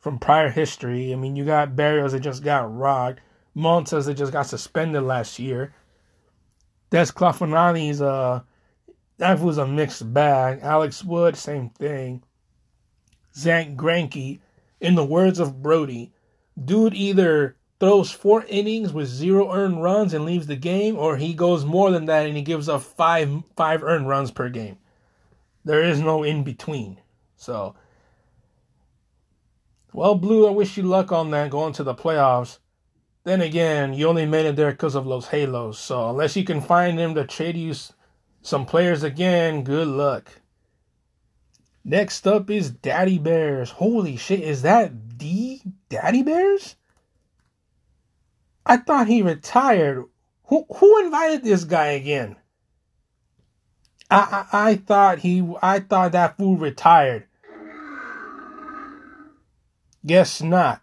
From 0.00 0.18
prior 0.18 0.50
history, 0.50 1.12
I 1.12 1.16
mean, 1.16 1.34
you 1.34 1.44
got 1.44 1.74
Berrios 1.74 2.12
that 2.12 2.20
just 2.20 2.44
got 2.44 2.72
rocked, 2.72 3.20
Montas 3.56 4.06
that 4.06 4.14
just 4.14 4.32
got 4.32 4.46
suspended 4.46 5.02
last 5.02 5.38
year. 5.38 5.74
DeSclafani's 6.92 8.00
uh, 8.00 8.42
that 9.18 9.40
was 9.40 9.58
a 9.58 9.66
mixed 9.66 10.12
bag. 10.12 10.60
Alex 10.62 11.02
Wood, 11.02 11.36
same 11.36 11.70
thing. 11.70 12.22
Zach 13.34 13.70
Greinke, 13.70 14.38
in 14.80 14.94
the 14.94 15.04
words 15.04 15.40
of 15.40 15.62
Brody, 15.62 16.12
dude 16.62 16.94
either 16.94 17.55
throws 17.78 18.10
four 18.10 18.44
innings 18.48 18.92
with 18.92 19.08
zero 19.08 19.52
earned 19.52 19.82
runs 19.82 20.14
and 20.14 20.24
leaves 20.24 20.46
the 20.46 20.56
game, 20.56 20.96
or 20.96 21.16
he 21.16 21.34
goes 21.34 21.64
more 21.64 21.90
than 21.90 22.06
that 22.06 22.26
and 22.26 22.36
he 22.36 22.42
gives 22.42 22.68
up 22.68 22.82
five 22.82 23.30
five 23.56 23.82
earned 23.82 24.08
runs 24.08 24.30
per 24.30 24.48
game. 24.48 24.78
There 25.64 25.82
is 25.82 26.00
no 26.00 26.22
in 26.22 26.44
between. 26.44 26.98
So, 27.36 27.74
well, 29.92 30.14
Blue, 30.14 30.46
I 30.46 30.50
wish 30.50 30.76
you 30.76 30.84
luck 30.84 31.12
on 31.12 31.30
that 31.30 31.50
going 31.50 31.72
to 31.74 31.84
the 31.84 31.94
playoffs. 31.94 32.58
Then 33.24 33.40
again, 33.40 33.92
you 33.92 34.08
only 34.08 34.24
made 34.24 34.46
it 34.46 34.54
there 34.54 34.70
because 34.70 34.94
of 34.94 35.04
those 35.04 35.26
halos. 35.26 35.78
So 35.78 36.10
unless 36.10 36.36
you 36.36 36.44
can 36.44 36.60
find 36.60 36.96
them 36.96 37.14
to 37.16 37.24
trade 37.26 37.56
you 37.56 37.74
some 38.40 38.64
players 38.64 39.02
again, 39.02 39.64
good 39.64 39.88
luck. 39.88 40.30
Next 41.84 42.26
up 42.26 42.48
is 42.50 42.70
Daddy 42.70 43.18
Bears. 43.18 43.70
Holy 43.70 44.16
shit, 44.16 44.40
is 44.40 44.62
that 44.62 45.18
the 45.18 45.60
Daddy 45.88 46.22
Bears? 46.22 46.76
I 48.66 48.78
thought 48.78 49.06
he 49.06 49.22
retired. 49.22 50.04
Who 50.46 50.66
who 50.76 51.04
invited 51.04 51.44
this 51.44 51.64
guy 51.64 51.86
again? 51.86 52.36
I, 54.10 54.46
I, 54.52 54.70
I 54.70 54.74
thought 54.76 55.20
he 55.20 55.48
I 55.62 55.78
thought 55.80 56.12
that 56.12 56.36
fool 56.36 56.56
retired. 56.56 57.26
Guess 60.04 60.42
not. 60.42 60.82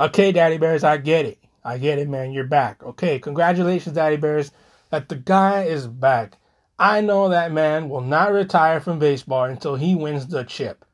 Okay, 0.00 0.32
Daddy 0.32 0.58
Bears, 0.58 0.84
I 0.84 0.96
get 0.96 1.26
it. 1.26 1.38
I 1.64 1.78
get 1.78 1.98
it, 1.98 2.08
man. 2.08 2.32
You're 2.32 2.44
back. 2.44 2.82
Okay, 2.82 3.18
congratulations, 3.18 3.94
Daddy 3.94 4.16
Bears, 4.16 4.50
that 4.90 5.08
the 5.08 5.16
guy 5.16 5.62
is 5.62 5.86
back. 5.86 6.38
I 6.78 7.00
know 7.00 7.28
that 7.28 7.52
man 7.52 7.88
will 7.88 8.00
not 8.00 8.32
retire 8.32 8.80
from 8.80 8.98
baseball 8.98 9.44
until 9.44 9.76
he 9.76 9.94
wins 9.94 10.26
the 10.26 10.44
chip. 10.44 10.84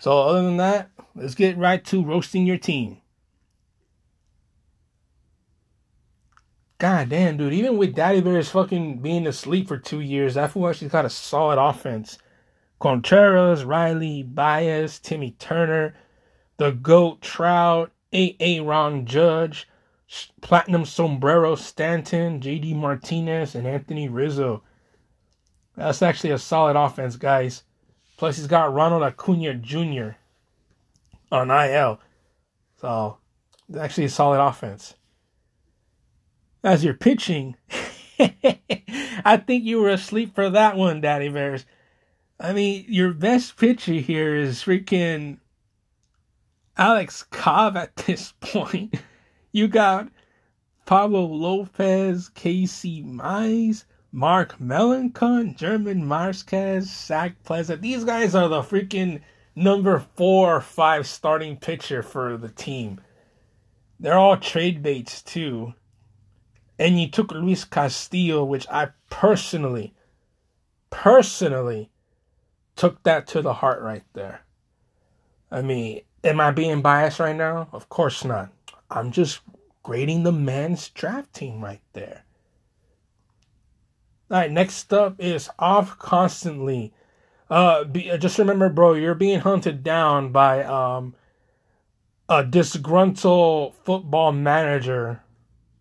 So, 0.00 0.18
other 0.18 0.42
than 0.42 0.58
that, 0.58 0.90
let's 1.14 1.34
get 1.34 1.56
right 1.56 1.84
to 1.86 2.04
roasting 2.04 2.46
your 2.46 2.58
team. 2.58 2.98
God 6.78 7.08
damn, 7.08 7.36
dude. 7.36 7.52
Even 7.52 7.76
with 7.76 7.96
Daddy 7.96 8.20
Bears 8.20 8.50
fucking 8.50 8.98
being 8.98 9.26
asleep 9.26 9.66
for 9.66 9.78
two 9.78 10.00
years, 10.00 10.34
that 10.34 10.52
fool 10.52 10.68
actually 10.68 10.88
got 10.88 11.04
a 11.04 11.10
solid 11.10 11.58
offense. 11.58 12.18
Contreras, 12.78 13.64
Riley, 13.64 14.22
Baez, 14.22 15.00
Timmy 15.00 15.32
Turner, 15.40 15.96
the 16.58 16.70
GOAT, 16.70 17.20
Trout, 17.20 17.90
A.A. 18.12 18.60
Ron 18.60 19.06
Judge, 19.06 19.66
Platinum 20.40 20.84
Sombrero 20.84 21.54
Stanton, 21.54 22.40
J.D. 22.40 22.74
Martinez, 22.74 23.54
and 23.54 23.66
Anthony 23.66 24.08
Rizzo. 24.08 24.62
That's 25.76 26.02
actually 26.02 26.30
a 26.30 26.38
solid 26.38 26.76
offense, 26.76 27.16
guys. 27.16 27.62
Plus, 28.16 28.36
he's 28.36 28.46
got 28.46 28.72
Ronald 28.72 29.02
Acuna 29.02 29.54
Jr. 29.54 30.10
on 31.30 31.50
IL. 31.50 32.00
So, 32.80 33.18
it's 33.68 33.78
actually 33.78 34.04
a 34.04 34.10
solid 34.10 34.40
offense 34.40 34.94
as 36.64 36.84
you're 36.84 36.94
pitching. 36.94 37.56
I 38.18 39.42
think 39.46 39.64
you 39.64 39.80
were 39.80 39.90
asleep 39.90 40.34
for 40.34 40.50
that 40.50 40.76
one, 40.76 41.00
Daddy 41.00 41.28
Bears. 41.28 41.64
I 42.40 42.52
mean, 42.52 42.84
your 42.88 43.12
best 43.12 43.56
pitcher 43.56 43.94
here 43.94 44.34
is 44.34 44.62
freaking 44.62 45.38
Alex 46.76 47.24
Cobb 47.30 47.76
at 47.76 47.96
this 47.96 48.32
point. 48.40 48.94
You 49.52 49.68
got 49.68 50.08
Pablo 50.86 51.24
Lopez, 51.24 52.28
Casey 52.30 53.02
Mize, 53.02 53.84
Mark 54.12 54.58
Melancon, 54.58 55.56
German 55.56 56.04
Marquez, 56.04 56.90
Zach 56.90 57.42
Plesac. 57.44 57.80
These 57.80 58.04
guys 58.04 58.34
are 58.34 58.48
the 58.48 58.62
freaking 58.62 59.20
number 59.54 59.98
four 60.16 60.56
or 60.56 60.60
five 60.60 61.06
starting 61.06 61.56
pitcher 61.56 62.02
for 62.02 62.36
the 62.36 62.48
team. 62.48 63.00
They're 64.00 64.18
all 64.18 64.36
trade 64.36 64.82
baits 64.82 65.22
too 65.22 65.74
and 66.78 67.00
you 67.00 67.08
took 67.08 67.32
Luis 67.32 67.64
Castillo, 67.64 68.44
which 68.44 68.66
I 68.70 68.88
personally, 69.10 69.94
personally 70.90 71.90
took 72.76 73.02
that 73.02 73.26
to 73.28 73.42
the 73.42 73.54
heart 73.54 73.82
right 73.82 74.04
there. 74.12 74.42
I 75.50 75.62
mean, 75.62 76.02
am 76.22 76.40
I 76.40 76.52
being 76.52 76.82
biased 76.82 77.18
right 77.18 77.34
now? 77.34 77.68
Of 77.72 77.88
course 77.88 78.24
not. 78.24 78.50
I'm 78.90 79.10
just 79.10 79.40
grading 79.82 80.22
the 80.22 80.32
man's 80.32 80.88
draft 80.90 81.34
team 81.34 81.62
right 81.62 81.82
there. 81.92 82.24
All 84.30 84.38
right, 84.38 84.50
next 84.50 84.92
up 84.92 85.16
is 85.20 85.50
off 85.58 85.98
constantly. 85.98 86.92
Uh, 87.50 87.84
be, 87.84 88.16
just 88.18 88.38
remember, 88.38 88.68
bro, 88.68 88.94
you're 88.94 89.14
being 89.14 89.40
hunted 89.40 89.82
down 89.82 90.32
by 90.32 90.64
um 90.64 91.14
a 92.28 92.44
disgruntled 92.44 93.74
football 93.84 94.32
manager 94.32 95.22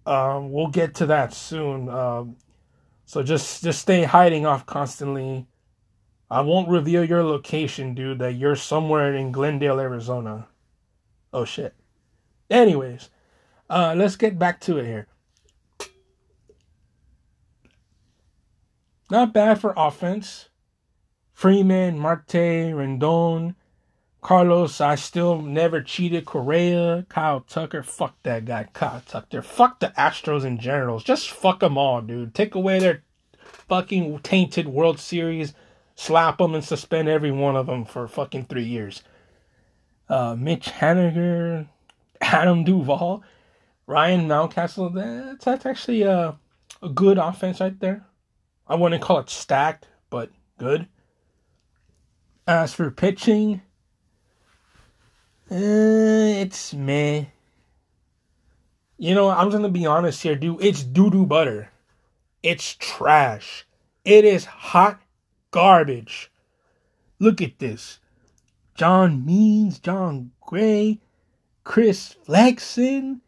um, 0.08 0.52
we'll 0.54 0.68
get 0.68 0.96
to 0.96 1.06
that 1.08 1.34
soon. 1.34 1.90
Um, 1.90 2.38
So 3.06 3.24
just 3.24 3.64
just 3.64 3.82
stay 3.82 4.04
hiding 4.04 4.46
off 4.46 4.66
constantly. 4.66 5.48
I 6.30 6.42
won't 6.42 6.70
reveal 6.70 7.04
your 7.06 7.24
location, 7.24 7.94
dude, 7.96 8.20
that 8.20 8.36
you're 8.36 8.56
somewhere 8.56 9.14
in 9.16 9.32
Glendale, 9.34 9.80
Arizona. 9.80 10.48
Oh 11.34 11.46
shit. 11.46 11.76
Anyways, 12.50 13.10
uh 13.70 13.94
let's 13.98 14.16
get 14.16 14.40
back 14.40 14.60
to 14.62 14.78
it 14.78 14.86
here. 14.86 15.08
Not 19.10 19.34
bad 19.34 19.62
for 19.62 19.74
offense. 19.78 20.50
Freeman, 21.34 22.00
Marte, 22.00 22.74
Rendon, 22.74 23.56
Carlos, 24.22 24.82
I 24.82 24.96
still 24.96 25.42
never 25.42 25.82
cheated. 25.82 26.26
Correa, 26.26 27.06
Kyle 27.08 27.42
Tucker, 27.42 27.84
fuck 27.84 28.16
that 28.24 28.46
guy, 28.46 28.68
Kyle 28.74 29.02
Tucker. 29.06 29.42
Fuck 29.42 29.80
the 29.80 29.94
Astros 29.98 30.44
in 30.44 30.58
general. 30.58 31.00
Just 31.00 31.30
fuck 31.30 31.60
them 31.60 31.78
all, 31.78 32.02
dude. 32.02 32.34
Take 32.34 32.56
away 32.56 32.80
their 32.80 33.04
fucking 33.70 34.20
tainted 34.20 34.68
World 34.68 35.00
Series, 35.00 35.54
slap 35.96 36.40
them 36.40 36.56
and 36.56 36.64
suspend 36.64 37.08
every 37.08 37.32
one 37.32 37.56
of 37.56 37.68
them 37.68 37.86
for 37.86 38.08
fucking 38.08 38.46
three 38.46 38.66
years. 38.66 39.04
Uh, 40.10 40.36
Mitch 40.38 40.68
Haniger, 40.68 41.68
Adam 42.22 42.64
Duvall, 42.64 43.24
Ryan 43.86 44.28
Mountcastle. 44.28 44.94
That's, 44.94 45.46
that's 45.46 45.66
actually 45.66 46.04
a, 46.04 46.38
a 46.82 46.90
good 46.90 47.18
offense 47.18 47.60
right 47.60 47.80
there. 47.80 48.06
I 48.68 48.76
wouldn't 48.76 49.02
call 49.02 49.20
it 49.20 49.30
stacked, 49.30 49.88
but 50.10 50.30
good. 50.58 50.88
As 52.46 52.74
for 52.74 52.92
pitching, 52.92 53.62
uh, 55.50 55.56
it's 55.56 56.74
meh. 56.74 57.26
You 58.98 59.14
know, 59.16 59.30
I'm 59.30 59.50
gonna 59.50 59.70
be 59.70 59.86
honest 59.86 60.24
here, 60.24 60.36
dude. 60.36 60.64
It's 60.64 60.84
doo 60.84 61.10
doo 61.10 61.26
butter. 61.26 61.72
It's 62.44 62.76
trash. 62.76 63.66
It 64.04 64.26
is 64.26 64.46
hot 64.46 65.02
garbage. 65.52 66.32
Look 67.20 67.42
at 67.42 67.60
this. 67.60 68.00
John 68.76 69.26
Means, 69.26 69.80
Jon 69.80 70.32
Gray, 70.42 71.00
Chris 71.68 72.16
Flexen, 72.24 73.20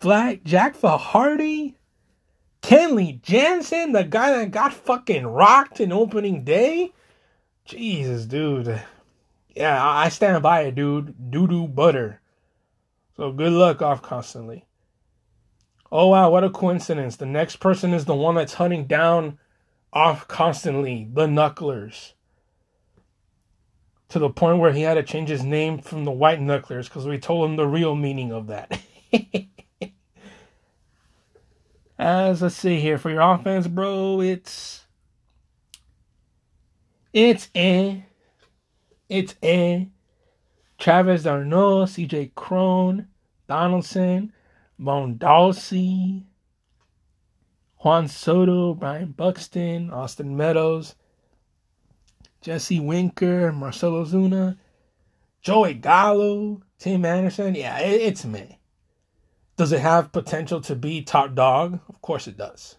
Flat 0.00 0.42
Jack 0.42 0.74
Flaherty, 0.74 1.76
Kenley 2.62 3.20
Jansen, 3.20 3.92
the 3.92 4.04
guy 4.04 4.30
that 4.30 4.50
got 4.50 4.72
fucking 4.72 5.26
rocked 5.26 5.78
in 5.78 5.92
opening 5.92 6.44
day. 6.44 6.92
Jesus, 7.66 8.24
dude. 8.24 8.82
Yeah, 9.54 9.86
I 9.86 10.08
stand 10.08 10.42
by 10.42 10.62
it, 10.62 10.76
dude. 10.76 11.30
Doo 11.30 11.46
doo 11.46 11.68
butter. 11.68 12.22
So 13.18 13.30
good 13.32 13.52
luck 13.52 13.82
off 13.82 14.00
constantly. 14.00 14.64
Oh 15.92 16.08
wow, 16.08 16.30
what 16.30 16.44
a 16.44 16.48
coincidence. 16.48 17.16
The 17.16 17.26
next 17.26 17.56
person 17.56 17.92
is 17.92 18.06
the 18.06 18.14
one 18.14 18.36
that's 18.36 18.54
hunting 18.54 18.86
down 18.86 19.38
off 19.92 20.26
constantly, 20.26 21.06
the 21.12 21.26
Knucklers. 21.26 22.14
To 24.12 24.18
the 24.18 24.28
point 24.28 24.58
where 24.58 24.74
he 24.74 24.82
had 24.82 24.94
to 24.94 25.02
change 25.02 25.30
his 25.30 25.42
name 25.42 25.78
from 25.78 26.04
the 26.04 26.10
White 26.10 26.38
Knucklers 26.38 26.84
because 26.84 27.06
we 27.06 27.16
told 27.18 27.48
him 27.48 27.56
the 27.56 27.66
real 27.66 27.94
meaning 27.94 28.30
of 28.30 28.48
that. 28.48 28.78
As 31.98 32.42
let's 32.42 32.54
see 32.54 32.78
here 32.78 32.98
for 32.98 33.08
your 33.08 33.22
offense, 33.22 33.66
bro, 33.66 34.20
it's 34.20 34.84
it's 37.14 37.48
eh. 37.54 38.00
It's 39.08 39.34
eh. 39.42 39.86
Travis 40.78 41.22
d'Arnaud, 41.22 41.86
CJ 41.86 42.34
Cron, 42.34 43.06
Donaldson, 43.48 44.34
Mondesi, 44.78 46.24
Juan 47.78 48.08
Soto, 48.08 48.74
Byron 48.74 49.12
Buxton, 49.12 49.90
Austin 49.90 50.36
Meadows, 50.36 50.96
Jesse 52.42 52.80
Winker, 52.80 53.52
Marcell 53.52 53.92
Ozuna, 53.92 54.58
Joey 55.40 55.74
Gallo, 55.74 56.62
Tim 56.78 57.04
Anderson. 57.04 57.54
Yeah, 57.54 57.78
it, 57.78 58.00
it's 58.00 58.24
me. 58.24 58.58
Does 59.56 59.72
it 59.72 59.80
have 59.80 60.12
potential 60.12 60.60
to 60.62 60.74
be 60.74 61.02
top 61.02 61.34
dog? 61.34 61.80
Of 61.88 62.02
course 62.02 62.26
it 62.26 62.36
does. 62.36 62.76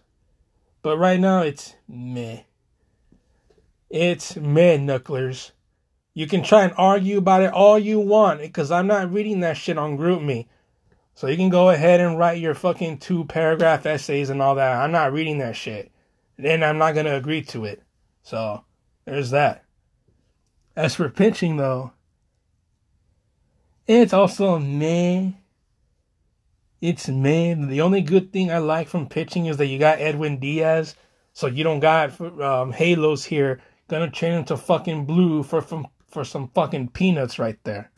But 0.82 0.98
right 0.98 1.18
now 1.18 1.40
it's 1.40 1.74
meh. 1.88 2.40
It's 3.88 4.36
meh, 4.36 4.76
Knucklers. 4.76 5.52
You 6.12 6.26
can 6.26 6.42
try 6.42 6.64
and 6.64 6.74
argue 6.76 7.18
about 7.18 7.42
it 7.42 7.52
all 7.52 7.78
you 7.78 7.98
want 8.00 8.40
because 8.40 8.70
I'm 8.70 8.86
not 8.86 9.12
reading 9.12 9.40
that 9.40 9.56
shit 9.56 9.78
on 9.78 9.96
GroupMe. 9.96 10.46
So 11.14 11.26
you 11.26 11.36
can 11.36 11.48
go 11.48 11.70
ahead 11.70 12.00
and 12.00 12.18
write 12.18 12.38
your 12.38 12.54
fucking 12.54 12.98
two 12.98 13.24
paragraph 13.24 13.86
essays 13.86 14.30
and 14.30 14.42
all 14.42 14.56
that. 14.56 14.76
I'm 14.76 14.92
not 14.92 15.12
reading 15.12 15.38
that 15.38 15.56
shit. 15.56 15.90
And 16.38 16.64
I'm 16.64 16.78
not 16.78 16.94
going 16.94 17.06
to 17.06 17.16
agree 17.16 17.42
to 17.42 17.64
it. 17.64 17.82
So 18.22 18.64
there's 19.04 19.30
that. 19.30 19.64
As 20.76 20.94
for 20.94 21.08
pitching, 21.08 21.56
though, 21.56 21.92
it's 23.86 24.12
also 24.12 24.58
meh. 24.58 25.32
It's 26.80 27.08
meh. 27.08 27.54
The 27.54 27.80
only 27.80 28.02
good 28.02 28.32
thing 28.32 28.50
I 28.50 28.58
like 28.58 28.88
from 28.88 29.08
pitching 29.08 29.46
is 29.46 29.56
that 29.58 29.66
you 29.66 29.78
got 29.78 30.00
Edwin 30.00 30.38
Diaz. 30.38 30.96
So 31.32 31.46
you 31.46 31.64
don't 31.64 31.80
got 31.80 32.20
um, 32.20 32.72
Halos 32.72 33.24
here 33.24 33.60
gonna 33.88 34.10
change 34.10 34.38
into 34.38 34.56
fucking 34.56 35.04
blue 35.04 35.42
for 35.42 35.60
from 35.60 35.86
for 36.08 36.24
some 36.24 36.48
fucking 36.48 36.88
peanuts 36.88 37.38
right 37.38 37.58
there. 37.64 37.90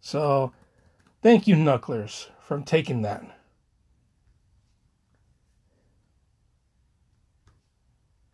So 0.00 0.52
thank 1.22 1.46
you, 1.46 1.54
Knucklers, 1.54 2.28
for 2.40 2.60
taking 2.60 3.02
that. 3.02 3.22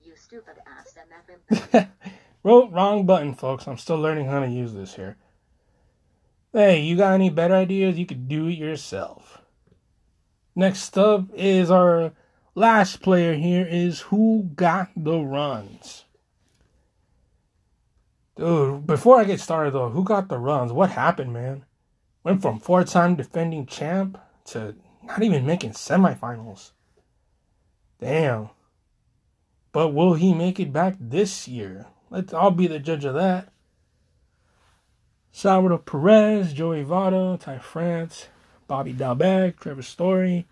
You 0.03 0.17
stupid 0.17 0.57
ass 0.67 1.87
Wrote 2.43 2.73
wrong 2.73 3.05
button, 3.05 3.35
folks. 3.35 3.67
I'm 3.67 3.77
still 3.77 3.99
learning 3.99 4.27
how 4.27 4.41
to 4.41 4.49
use 4.49 4.73
this 4.73 4.95
here. 4.95 5.17
Hey, 6.53 6.81
you 6.81 6.97
got 6.97 7.13
any 7.13 7.31
better 7.31 7.55
ideas? 7.55 7.99
You 7.99 8.07
could 8.07 8.29
do 8.29 8.49
it 8.49 8.59
yourself. 8.59 9.43
Next 10.57 10.97
up 10.99 11.27
is 11.35 11.71
our 11.71 12.13
last 12.55 13.03
player 13.03 13.35
here 13.35 13.67
is 13.67 14.01
who 14.01 14.51
got 14.55 14.91
the 14.97 15.19
runs. 15.19 16.05
Dude, 18.37 18.87
before 18.87 19.21
I 19.21 19.25
get 19.25 19.39
started 19.39 19.75
though, 19.75 19.91
who 19.91 20.03
got 20.03 20.29
the 20.29 20.39
runs? 20.39 20.73
What 20.73 20.91
happened, 20.91 21.33
man? 21.33 21.65
Went 22.25 22.43
from 22.43 22.59
four 22.59 22.85
time 22.85 23.17
defending 23.17 23.67
champ 23.67 24.19
to 24.47 24.75
not 25.03 25.23
even 25.23 25.47
making 25.47 25.73
semifinals. 25.73 26.73
Damn. 28.01 28.51
But 29.73 29.89
will 29.89 30.15
he 30.15 30.35
make 30.35 30.59
it 30.59 30.73
back 30.73 30.97
this 30.99 31.47
year? 31.47 31.87
I'll 32.33 32.51
be 32.51 32.67
the 32.67 32.79
judge 32.79 33.05
of 33.05 33.15
that. 33.15 33.53
Salvador 35.33 35.79
Perez, 35.79 36.53
Joey 36.53 36.85
Votto, 36.85 37.39
Ty 37.39 37.59
France, 37.59 38.29
Bobby 38.67 38.93
Dalbec, 38.93 39.61
Trevor 39.61 39.83
Story. 39.83 40.47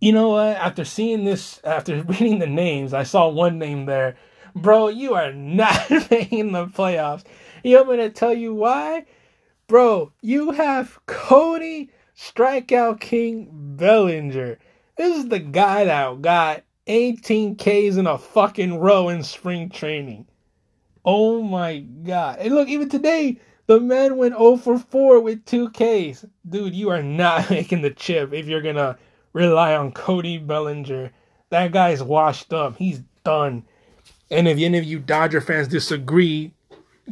You 0.00 0.12
know 0.12 0.30
what? 0.30 0.56
After 0.56 0.84
seeing 0.84 1.24
this, 1.24 1.60
after 1.64 2.02
reading 2.02 2.38
the 2.38 2.46
names, 2.46 2.92
I 2.92 3.04
saw 3.04 3.28
one 3.28 3.58
name 3.58 3.86
there 3.86 4.16
Bro, 4.54 4.88
you 4.88 5.14
are 5.14 5.32
not 5.32 5.90
making 6.10 6.52
the 6.52 6.66
playoffs. 6.66 7.24
You 7.62 7.76
want 7.76 7.90
me 7.90 7.96
to 7.98 8.10
tell 8.10 8.34
you 8.34 8.54
why? 8.54 9.06
Bro, 9.66 10.12
you 10.20 10.52
have 10.52 10.98
Cody 11.06 11.90
Strikeout 12.16 13.00
King 13.00 13.48
Bellinger. 13.52 14.58
This 14.96 15.16
is 15.16 15.28
the 15.28 15.38
guy 15.38 15.84
that 15.84 16.22
got 16.22 16.62
18 16.88 17.56
Ks 17.56 17.96
in 17.96 18.06
a 18.06 18.18
fucking 18.18 18.78
row 18.78 19.08
in 19.08 19.22
spring 19.22 19.68
training. 19.68 20.26
Oh 21.04 21.42
my 21.42 21.78
god. 21.78 22.38
And 22.40 22.54
look, 22.54 22.68
even 22.68 22.88
today, 22.88 23.38
the 23.66 23.80
man 23.80 24.16
went 24.16 24.36
0 24.36 24.56
for 24.56 24.78
4 24.78 25.20
with 25.20 25.44
2 25.44 25.70
Ks. 25.70 26.24
Dude, 26.48 26.74
you 26.74 26.90
are 26.90 27.02
not 27.02 27.50
making 27.50 27.82
the 27.82 27.90
chip 27.90 28.32
if 28.32 28.46
you're 28.46 28.62
gonna 28.62 28.98
rely 29.32 29.76
on 29.76 29.92
Cody 29.92 30.38
Bellinger. 30.38 31.10
That 31.50 31.72
guy's 31.72 32.02
washed 32.02 32.52
up. 32.52 32.76
He's 32.76 33.02
done. 33.24 33.64
And 34.30 34.48
if 34.48 34.58
any 34.58 34.78
of 34.78 34.84
you 34.84 34.98
Dodger 34.98 35.40
fans 35.40 35.68
disagree, 35.68 36.52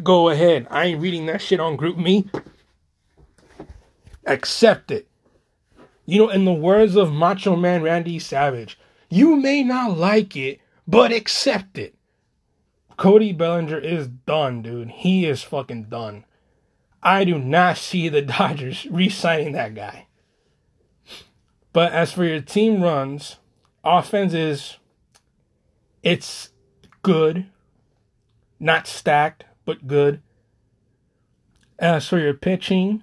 go 0.03 0.29
ahead. 0.29 0.67
I 0.71 0.87
ain't 0.87 1.01
reading 1.01 1.27
that 1.27 1.41
shit 1.41 1.61
on 1.61 1.77
GroupMe. 1.77 2.29
Accept 4.27 4.91
it. 4.91 5.09
You 6.05 6.19
know, 6.19 6.29
in 6.31 6.45
the 6.45 6.53
words 6.53 6.97
of 6.97 7.13
Macho 7.13 7.57
Man 7.57 7.83
Randy 7.83 8.19
Savage, 8.19 8.79
you 9.09 9.37
may 9.37 9.63
not 9.63 9.97
like 9.97 10.37
it, 10.37 10.61
but 10.87 11.13
accept 11.13 11.79
it. 11.79 11.95
Cody 12.97 13.33
Bellinger 13.33 13.79
is 13.79 14.09
done, 14.09 14.63
dude. 14.63 14.91
He 14.91 15.27
is 15.27 15.43
fucking 15.43 15.85
done. 15.85 16.25
I 17.03 17.25
do 17.25 17.39
not 17.39 17.77
see 17.77 18.09
the 18.09 18.23
Dodgers 18.23 18.87
re 18.91 19.09
signing 19.09 19.53
that 19.53 19.75
guy. 19.75 20.07
But 21.73 21.93
as 21.93 22.13
for 22.13 22.25
your 22.25 22.41
team 22.41 22.83
runs, 22.83 23.37
offense 23.85 24.33
is 24.33 24.79
it's 26.03 26.51
good. 27.03 27.47
Not 28.59 28.87
stacked, 28.87 29.45
but 29.67 29.87
good. 29.87 30.23
As 31.79 32.09
for 32.09 32.19
your 32.19 32.33
pitching, 32.33 33.03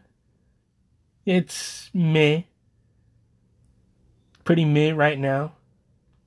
it's 1.25 1.91
meh. 1.93 2.43
Pretty 4.43 4.65
meh 4.65 4.91
right 4.91 5.19
now. 5.19 5.53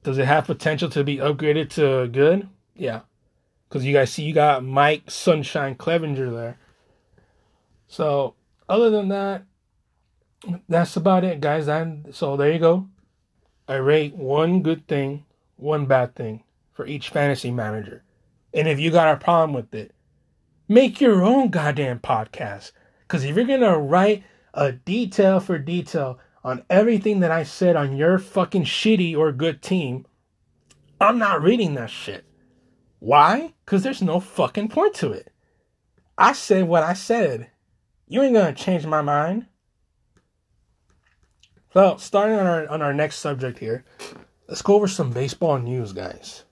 Does 0.06 0.18
it 0.18 0.26
have 0.26 0.46
potential 0.46 0.88
to 0.90 1.02
be 1.02 1.16
upgraded 1.16 1.68
to 1.70 2.06
good? 2.06 2.48
Yeah. 2.76 3.00
Because 3.68 3.84
you 3.84 3.92
guys 3.92 4.12
see, 4.12 4.22
you 4.22 4.32
got 4.32 4.62
Mike 4.62 5.10
Sunshine 5.10 5.74
Clevinger 5.74 6.32
there. 6.32 6.58
So, 7.88 8.36
other 8.68 8.88
than 8.88 9.08
that, 9.08 9.42
that's 10.68 10.94
about 10.94 11.24
it, 11.24 11.40
guys. 11.40 11.66
And 11.66 12.14
so 12.14 12.36
there 12.36 12.52
you 12.52 12.60
go. 12.60 12.86
I 13.66 13.74
rate 13.74 14.14
one 14.14 14.62
good 14.62 14.86
thing, 14.86 15.24
one 15.56 15.86
bad 15.86 16.14
thing 16.14 16.44
for 16.72 16.86
each 16.86 17.08
fantasy 17.08 17.50
manager. 17.50 18.04
And 18.54 18.68
if 18.68 18.78
you 18.78 18.92
got 18.92 19.12
a 19.12 19.16
problem 19.18 19.54
with 19.54 19.74
it, 19.74 19.92
make 20.68 21.00
your 21.00 21.24
own 21.24 21.48
goddamn 21.48 21.98
podcast. 21.98 22.70
Because 23.00 23.24
if 23.24 23.34
you're 23.34 23.44
going 23.44 23.58
to 23.58 23.76
write 23.76 24.22
a 24.54 24.70
detail 24.70 25.40
for 25.40 25.58
detail 25.58 26.20
on 26.46 26.62
everything 26.70 27.18
that 27.20 27.32
I 27.32 27.42
said 27.42 27.74
on 27.74 27.96
your 27.96 28.20
fucking 28.20 28.62
shitty 28.62 29.16
or 29.16 29.32
good 29.32 29.60
team, 29.60 30.06
I'm 31.00 31.18
not 31.18 31.42
reading 31.42 31.74
that 31.74 31.90
shit. 31.90 32.24
Why? 33.00 33.52
Because 33.64 33.82
there's 33.82 34.00
no 34.00 34.20
fucking 34.20 34.68
point 34.68 34.94
to 34.94 35.10
it. 35.10 35.32
I 36.16 36.32
said 36.32 36.68
what 36.68 36.84
I 36.84 36.92
said. 36.92 37.50
You 38.06 38.22
ain't 38.22 38.34
gonna 38.34 38.54
change 38.54 38.86
my 38.86 39.02
mind. 39.02 39.46
So, 41.72 41.96
starting 41.96 42.38
on 42.38 42.46
our 42.46 42.68
on 42.68 42.80
our 42.80 42.94
next 42.94 43.16
subject 43.16 43.58
here, 43.58 43.84
let's 44.48 44.62
go 44.62 44.76
over 44.76 44.86
some 44.86 45.10
baseball 45.10 45.58
news, 45.58 45.92
guys. 45.92 46.44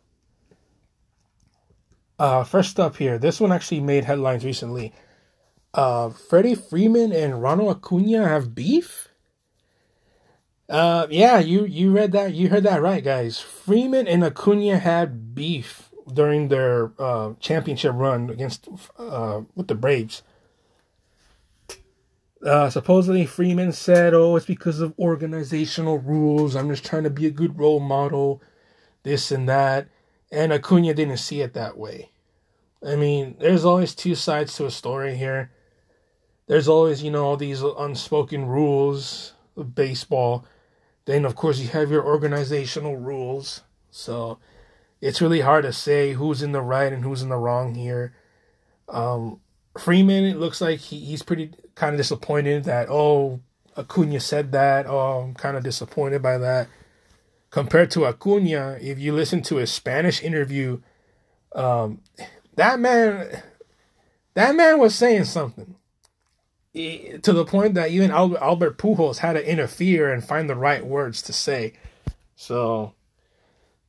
Uh, 2.18 2.42
first 2.42 2.80
up 2.80 2.96
here, 2.96 3.16
this 3.16 3.40
one 3.40 3.52
actually 3.52 3.80
made 3.80 4.04
headlines 4.04 4.44
recently. 4.44 4.92
Uh, 5.72 6.10
Freddie 6.10 6.56
Freeman 6.56 7.12
and 7.12 7.40
Ronald 7.40 7.76
Acuna 7.76 8.26
have 8.28 8.56
beef. 8.56 9.08
Uh, 10.68 11.06
yeah, 11.10 11.38
you 11.38 11.66
you 11.66 11.92
read 11.92 12.12
that, 12.12 12.34
you 12.34 12.48
heard 12.48 12.62
that 12.62 12.80
right, 12.80 13.04
guys. 13.04 13.38
Freeman 13.40 14.08
and 14.08 14.24
Acuna 14.24 14.78
had 14.78 15.34
beef 15.34 15.90
during 16.12 16.48
their 16.48 16.92
uh, 16.98 17.34
championship 17.38 17.92
run 17.94 18.30
against 18.30 18.68
uh, 18.98 19.42
with 19.54 19.68
the 19.68 19.74
Braves. 19.74 20.22
Uh, 22.44 22.68
supposedly, 22.68 23.26
Freeman 23.26 23.72
said, 23.72 24.14
"Oh, 24.14 24.36
it's 24.36 24.46
because 24.46 24.80
of 24.80 24.98
organizational 24.98 25.98
rules. 25.98 26.54
I'm 26.54 26.68
just 26.70 26.84
trying 26.84 27.04
to 27.04 27.10
be 27.10 27.26
a 27.26 27.30
good 27.30 27.58
role 27.58 27.80
model, 27.80 28.42
this 29.02 29.30
and 29.30 29.48
that." 29.48 29.88
And 30.30 30.52
Acuna 30.52 30.94
didn't 30.94 31.18
see 31.18 31.40
it 31.42 31.54
that 31.54 31.76
way. 31.78 32.10
I 32.86 32.96
mean, 32.96 33.36
there's 33.38 33.64
always 33.64 33.94
two 33.94 34.14
sides 34.14 34.54
to 34.56 34.66
a 34.66 34.70
story 34.70 35.16
here. 35.16 35.52
There's 36.46 36.68
always, 36.68 37.02
you 37.02 37.10
know, 37.10 37.24
all 37.24 37.36
these 37.36 37.62
unspoken 37.62 38.46
rules 38.46 39.32
of 39.56 39.74
baseball. 39.74 40.44
Then, 41.06 41.24
of 41.24 41.36
course, 41.36 41.58
you 41.58 41.68
have 41.68 41.90
your 41.90 42.04
organizational 42.04 42.96
rules. 42.96 43.62
So, 43.90 44.38
it's 45.00 45.20
really 45.20 45.40
hard 45.40 45.64
to 45.64 45.72
say 45.72 46.14
who's 46.14 46.42
in 46.42 46.52
the 46.52 46.62
right 46.62 46.92
and 46.92 47.04
who's 47.04 47.20
in 47.20 47.28
the 47.28 47.36
wrong 47.36 47.74
here. 47.74 48.14
Um, 48.88 49.40
Freeman, 49.78 50.24
it 50.24 50.38
looks 50.38 50.60
like 50.60 50.80
he, 50.80 50.98
he's 50.98 51.22
pretty 51.22 51.50
kind 51.74 51.94
of 51.94 51.98
disappointed 51.98 52.64
that, 52.64 52.88
oh, 52.88 53.40
Acuna 53.76 54.20
said 54.20 54.52
that. 54.52 54.86
Oh, 54.86 55.20
I'm 55.20 55.34
kind 55.34 55.56
of 55.56 55.62
disappointed 55.62 56.22
by 56.22 56.38
that. 56.38 56.68
Compared 57.50 57.90
to 57.92 58.06
Acuna, 58.06 58.78
if 58.80 58.98
you 58.98 59.12
listen 59.12 59.42
to 59.42 59.56
his 59.56 59.70
Spanish 59.70 60.22
interview, 60.22 60.80
um, 61.54 62.00
that 62.56 62.80
man, 62.80 63.42
that 64.34 64.54
man 64.54 64.78
was 64.78 64.94
saying 64.94 65.24
something 65.24 65.76
to 66.74 67.32
the 67.32 67.44
point 67.44 67.74
that 67.74 67.90
even 67.90 68.10
Albert 68.10 68.78
Pujols 68.78 69.18
had 69.18 69.34
to 69.34 69.48
interfere 69.48 70.12
and 70.12 70.24
find 70.24 70.50
the 70.50 70.56
right 70.56 70.84
words 70.84 71.22
to 71.22 71.32
say. 71.32 71.74
So, 72.34 72.94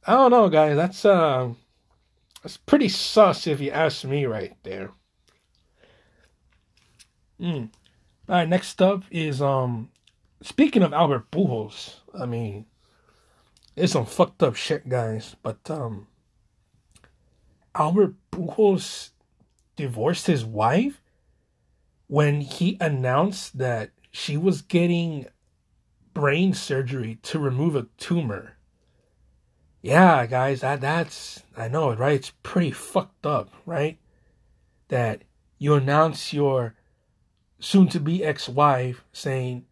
I 0.05 0.13
don't 0.13 0.31
know, 0.31 0.49
guys. 0.49 0.75
That's 0.75 1.03
uh, 1.03 1.53
that's 2.43 2.57
pretty 2.57 2.89
sus 2.89 3.47
if 3.47 3.59
you 3.59 3.71
ask 3.71 4.05
me, 4.05 4.25
right 4.25 4.55
there. 4.63 4.91
Mm. 7.39 7.69
All 8.29 8.35
right, 8.35 8.47
next 8.47 8.81
up 8.81 9.03
is 9.11 9.41
um 9.41 9.89
speaking 10.41 10.83
of 10.83 10.93
Albert 10.93 11.31
Pujols, 11.31 11.95
I 12.17 12.25
mean 12.25 12.65
it's 13.75 13.93
some 13.93 14.05
fucked 14.05 14.41
up 14.41 14.55
shit, 14.55 14.87
guys, 14.87 15.35
but 15.43 15.69
um 15.69 16.07
Albert 17.73 18.15
Pujols 18.31 19.09
divorced 19.75 20.27
his 20.27 20.45
wife 20.45 21.01
when 22.07 22.41
he 22.41 22.77
announced 22.79 23.57
that 23.57 23.91
she 24.11 24.37
was 24.37 24.61
getting 24.61 25.27
brain 26.13 26.53
surgery 26.53 27.19
to 27.23 27.39
remove 27.39 27.75
a 27.75 27.87
tumor. 27.97 28.57
Yeah, 29.81 30.25
guys, 30.25 30.61
that 30.61 30.81
that's 30.81 31.43
I 31.55 31.67
know, 31.67 31.93
right? 31.93 32.15
It's 32.15 32.33
pretty 32.43 32.71
fucked 32.71 33.25
up, 33.25 33.51
right? 33.65 33.99
That 34.87 35.23
you 35.57 35.73
announce 35.73 36.33
your 36.33 36.75
soon 37.59 37.87
to 37.89 37.99
be 37.99 38.23
ex 38.23 38.47
wife 38.47 39.03
saying, 39.11 39.65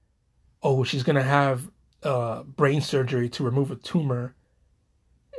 oh, 0.61 0.83
she's 0.83 1.03
going 1.03 1.15
to 1.15 1.23
have 1.23 1.69
uh, 2.03 2.43
brain 2.43 2.81
surgery 2.81 3.29
to 3.29 3.43
remove 3.43 3.71
a 3.71 3.75
tumor. 3.75 4.35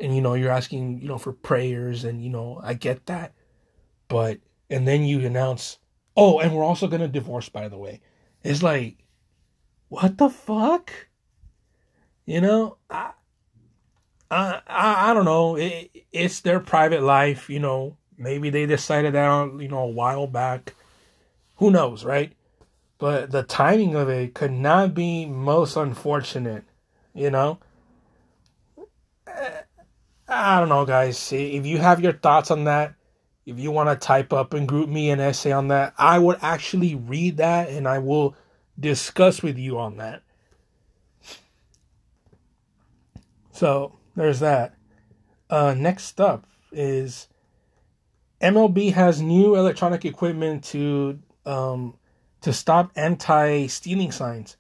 And, 0.00 0.14
you 0.14 0.20
know, 0.20 0.34
you're 0.34 0.50
asking, 0.50 1.00
you 1.00 1.08
know, 1.08 1.18
for 1.18 1.32
prayers. 1.32 2.04
And, 2.04 2.22
you 2.22 2.30
know, 2.30 2.60
I 2.62 2.74
get 2.74 3.06
that. 3.06 3.32
But, 4.08 4.38
and 4.68 4.86
then 4.86 5.04
you 5.04 5.20
announce, 5.20 5.78
oh, 6.16 6.38
and 6.40 6.54
we're 6.54 6.64
also 6.64 6.86
to 6.88 7.08
divorce, 7.08 7.48
by 7.48 7.68
the 7.68 7.78
way. 7.78 8.00
It's 8.42 8.62
like, 8.62 8.98
what 9.88 10.18
the 10.18 10.28
fuck? 10.28 10.92
You 12.26 12.40
know, 12.40 12.76
I, 12.90 13.12
I, 14.30 14.60
I, 14.66 15.10
I 15.10 15.14
don't 15.14 15.24
know. 15.24 15.56
It, 15.56 15.90
it's 16.12 16.40
their 16.40 16.60
private 16.60 17.02
life, 17.02 17.50
you 17.50 17.60
know. 17.60 17.96
Maybe 18.16 18.50
they 18.50 18.66
decided 18.66 19.14
that, 19.14 19.60
you 19.60 19.68
know, 19.68 19.80
a 19.80 19.86
while 19.86 20.26
back 20.26 20.74
who 21.56 21.70
knows, 21.70 22.04
right? 22.04 22.32
But 22.98 23.30
the 23.30 23.42
timing 23.42 23.94
of 23.94 24.08
it 24.08 24.34
could 24.34 24.52
not 24.52 24.94
be 24.94 25.26
most 25.26 25.76
unfortunate, 25.76 26.64
you 27.12 27.30
know? 27.30 27.58
Eh, 29.26 29.60
I 30.28 30.60
don't 30.60 30.68
know, 30.68 30.86
guys. 30.86 31.32
If 31.32 31.66
you 31.66 31.78
have 31.78 32.00
your 32.00 32.12
thoughts 32.12 32.50
on 32.50 32.64
that, 32.64 32.94
if 33.46 33.58
you 33.58 33.70
want 33.70 33.88
to 33.88 34.06
type 34.06 34.32
up 34.32 34.54
and 34.54 34.66
group 34.66 34.88
me 34.88 35.10
an 35.10 35.20
essay 35.20 35.52
on 35.52 35.68
that, 35.68 35.94
I 35.98 36.18
would 36.18 36.38
actually 36.42 36.94
read 36.94 37.36
that 37.38 37.68
and 37.68 37.86
I 37.86 37.98
will 37.98 38.36
discuss 38.78 39.42
with 39.42 39.58
you 39.58 39.78
on 39.78 39.98
that. 39.98 40.22
So 43.52 43.98
there's 44.16 44.40
that. 44.40 44.74
Uh, 45.48 45.74
next 45.76 46.20
up 46.20 46.46
is 46.72 47.28
MLB 48.40 48.92
has 48.92 49.22
new 49.22 49.54
electronic 49.54 50.04
equipment 50.04 50.64
to 50.64 51.18
um, 51.46 51.94
to 52.40 52.52
stop 52.52 52.90
anti-stealing 52.96 54.12
signs. 54.12 54.56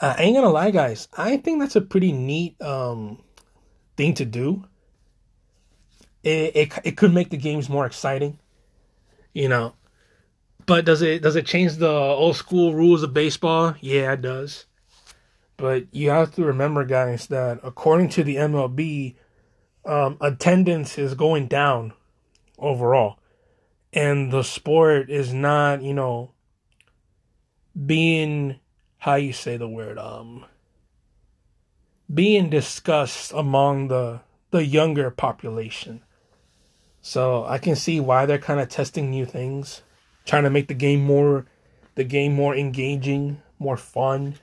Uh, 0.00 0.14
I 0.18 0.22
ain't 0.22 0.36
gonna 0.36 0.50
lie, 0.50 0.70
guys. 0.70 1.08
I 1.16 1.36
think 1.38 1.60
that's 1.60 1.76
a 1.76 1.80
pretty 1.80 2.12
neat 2.12 2.60
um, 2.60 3.22
thing 3.96 4.14
to 4.14 4.24
do. 4.24 4.64
It, 6.22 6.56
it 6.56 6.72
it 6.84 6.96
could 6.96 7.14
make 7.14 7.30
the 7.30 7.36
games 7.36 7.68
more 7.68 7.86
exciting, 7.86 8.38
you 9.32 9.48
know. 9.48 9.74
But 10.66 10.84
does 10.84 11.02
it 11.02 11.22
does 11.22 11.36
it 11.36 11.46
change 11.46 11.76
the 11.76 11.90
old 11.90 12.36
school 12.36 12.74
rules 12.74 13.02
of 13.02 13.14
baseball? 13.14 13.74
Yeah, 13.80 14.12
it 14.12 14.22
does. 14.22 14.66
But 15.56 15.86
you 15.92 16.10
have 16.10 16.34
to 16.36 16.44
remember, 16.44 16.84
guys, 16.84 17.26
that 17.26 17.60
according 17.62 18.08
to 18.10 18.24
the 18.24 18.36
MLB, 18.36 19.14
um, 19.84 20.16
attendance 20.20 20.96
is 20.96 21.14
going 21.14 21.48
down 21.48 21.92
overall 22.58 23.18
and 23.92 24.30
the 24.32 24.42
sport 24.42 25.10
is 25.10 25.32
not, 25.32 25.82
you 25.82 25.94
know, 25.94 26.32
being 27.86 28.56
how 28.98 29.14
you 29.14 29.32
say 29.32 29.56
the 29.56 29.68
word 29.68 29.96
um 29.96 30.44
being 32.12 32.50
discussed 32.50 33.32
among 33.32 33.88
the 33.88 34.20
the 34.50 34.64
younger 34.64 35.10
population. 35.10 36.02
So 37.02 37.44
I 37.44 37.58
can 37.58 37.76
see 37.76 38.00
why 38.00 38.26
they're 38.26 38.38
kind 38.38 38.60
of 38.60 38.68
testing 38.68 39.10
new 39.10 39.24
things, 39.24 39.82
trying 40.24 40.44
to 40.44 40.50
make 40.50 40.68
the 40.68 40.74
game 40.74 41.02
more 41.02 41.46
the 41.94 42.04
game 42.04 42.34
more 42.34 42.54
engaging, 42.54 43.42
more 43.58 43.76
fun. 43.76 44.34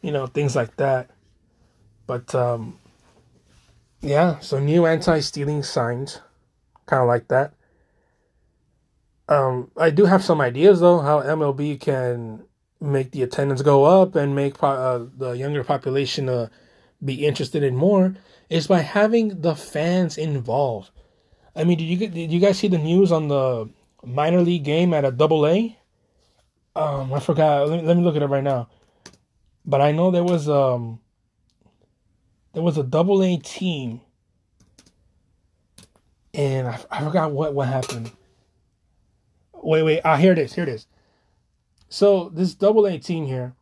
You 0.00 0.12
know, 0.12 0.26
things 0.26 0.54
like 0.54 0.76
that. 0.76 1.10
But 2.06 2.34
um 2.34 2.78
yeah, 4.00 4.38
so 4.40 4.58
new 4.58 4.86
anti-stealing 4.86 5.62
signs 5.62 6.20
kind 6.86 7.02
of 7.02 7.08
like 7.08 7.28
that. 7.28 7.54
Um, 9.28 9.70
I 9.76 9.88
do 9.88 10.04
have 10.04 10.22
some 10.22 10.40
ideas 10.40 10.80
though 10.80 11.00
how 11.00 11.22
MLB 11.22 11.80
can 11.80 12.44
make 12.80 13.12
the 13.12 13.22
attendance 13.22 13.62
go 13.62 13.84
up 13.84 14.14
and 14.14 14.34
make 14.34 14.62
uh, 14.62 15.06
the 15.16 15.32
younger 15.32 15.64
population 15.64 16.28
uh, 16.28 16.48
be 17.02 17.26
interested 17.26 17.62
in 17.62 17.74
more 17.74 18.14
is 18.50 18.66
by 18.66 18.80
having 18.80 19.40
the 19.40 19.54
fans 19.54 20.18
involved. 20.18 20.90
I 21.56 21.64
mean, 21.64 21.78
did 21.78 21.84
you 21.84 21.96
did 22.08 22.32
you 22.32 22.40
guys 22.40 22.58
see 22.58 22.68
the 22.68 22.78
news 22.78 23.12
on 23.12 23.28
the 23.28 23.68
minor 24.04 24.40
league 24.40 24.64
game 24.64 24.92
at 24.92 25.04
a 25.04 25.10
double 25.10 25.46
A? 25.46 25.76
Um, 26.76 27.12
I 27.12 27.20
forgot. 27.20 27.68
Let 27.68 27.80
me, 27.80 27.86
let 27.86 27.96
me 27.96 28.02
look 28.02 28.16
at 28.16 28.22
it 28.22 28.26
right 28.26 28.42
now. 28.42 28.68
But 29.64 29.80
I 29.80 29.92
know 29.92 30.10
there 30.10 30.24
was 30.24 30.48
um 30.48 31.00
there 32.52 32.62
was 32.62 32.76
a 32.76 32.82
double 32.82 33.22
A 33.22 33.36
team, 33.36 34.00
and 36.32 36.66
I, 36.66 36.80
I 36.90 37.04
forgot 37.04 37.30
what 37.30 37.54
what 37.54 37.68
happened. 37.68 38.10
Wait, 39.52 39.82
wait. 39.82 40.00
Ah, 40.04 40.16
here 40.16 40.32
it 40.32 40.38
is. 40.38 40.54
Here 40.54 40.64
it 40.64 40.70
is. 40.70 40.86
So 41.88 42.28
this 42.30 42.54
double 42.54 42.86
A 42.86 42.98
team 42.98 43.26
here, 43.26 43.54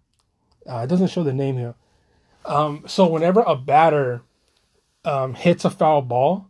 uh, 0.67 0.79
it 0.79 0.87
doesn't 0.87 1.09
show 1.09 1.23
the 1.23 1.35
name 1.35 1.59
here. 1.59 1.75
Um, 2.45 2.85
so 2.87 3.07
whenever 3.07 3.41
a 3.41 3.55
batter 3.55 4.23
um, 5.05 5.35
hits 5.35 5.65
a 5.65 5.71
foul 5.71 6.03
ball, 6.03 6.49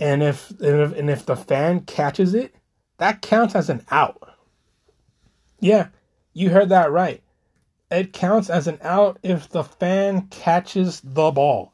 and 0.00 0.22
if, 0.22 0.50
and 0.50 0.80
if 0.80 0.98
and 0.98 1.10
if 1.10 1.26
the 1.26 1.36
fan 1.36 1.80
catches 1.82 2.34
it, 2.34 2.54
that 2.98 3.22
counts 3.22 3.54
as 3.54 3.68
an 3.68 3.84
out. 3.90 4.36
Yeah, 5.60 5.88
you 6.32 6.50
heard 6.50 6.70
that 6.70 6.90
right. 6.90 7.22
It 7.90 8.12
counts 8.12 8.50
as 8.50 8.66
an 8.66 8.78
out 8.82 9.18
if 9.22 9.48
the 9.48 9.62
fan 9.62 10.28
catches 10.28 11.00
the 11.00 11.30
ball. 11.30 11.72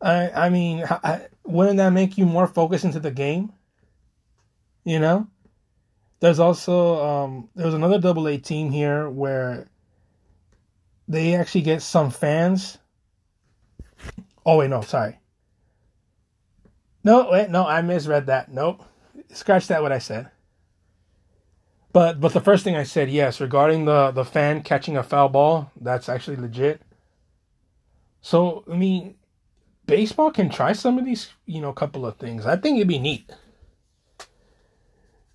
I 0.00 0.30
I 0.30 0.48
mean, 0.50 0.84
I, 0.90 1.28
wouldn't 1.44 1.78
that 1.78 1.90
make 1.90 2.18
you 2.18 2.26
more 2.26 2.46
focused 2.46 2.84
into 2.84 3.00
the 3.00 3.10
game? 3.10 3.52
You 4.84 4.98
know. 4.98 5.28
There's 6.20 6.38
also 6.38 7.04
um, 7.04 7.48
there's 7.56 7.74
another 7.74 7.98
double 7.98 8.28
A 8.28 8.38
team 8.38 8.70
here 8.70 9.10
where 9.10 9.66
they 11.08 11.34
actually 11.34 11.62
get 11.62 11.82
some 11.82 12.10
fans. 12.12 12.78
Oh 14.46 14.58
wait, 14.58 14.70
no, 14.70 14.82
sorry. 14.82 15.18
No, 17.04 17.28
wait, 17.30 17.50
no, 17.50 17.66
I 17.66 17.82
misread 17.82 18.26
that. 18.26 18.52
Nope. 18.52 18.84
Scratch 19.32 19.66
that 19.68 19.82
what 19.82 19.92
I 19.92 19.98
said. 19.98 20.30
But 21.92 22.20
but 22.20 22.32
the 22.32 22.40
first 22.40 22.64
thing 22.64 22.76
I 22.76 22.84
said, 22.84 23.10
yes, 23.10 23.40
regarding 23.40 23.84
the 23.84 24.10
the 24.12 24.24
fan 24.24 24.62
catching 24.62 24.96
a 24.96 25.02
foul 25.02 25.28
ball, 25.28 25.70
that's 25.80 26.08
actually 26.08 26.36
legit. 26.36 26.80
So 28.20 28.64
I 28.70 28.76
mean, 28.76 29.16
baseball 29.86 30.30
can 30.30 30.48
try 30.48 30.72
some 30.72 30.98
of 30.98 31.04
these, 31.04 31.30
you 31.44 31.60
know, 31.60 31.72
couple 31.72 32.06
of 32.06 32.16
things. 32.16 32.46
I 32.46 32.56
think 32.56 32.76
it'd 32.76 32.88
be 32.88 32.98
neat. 32.98 33.30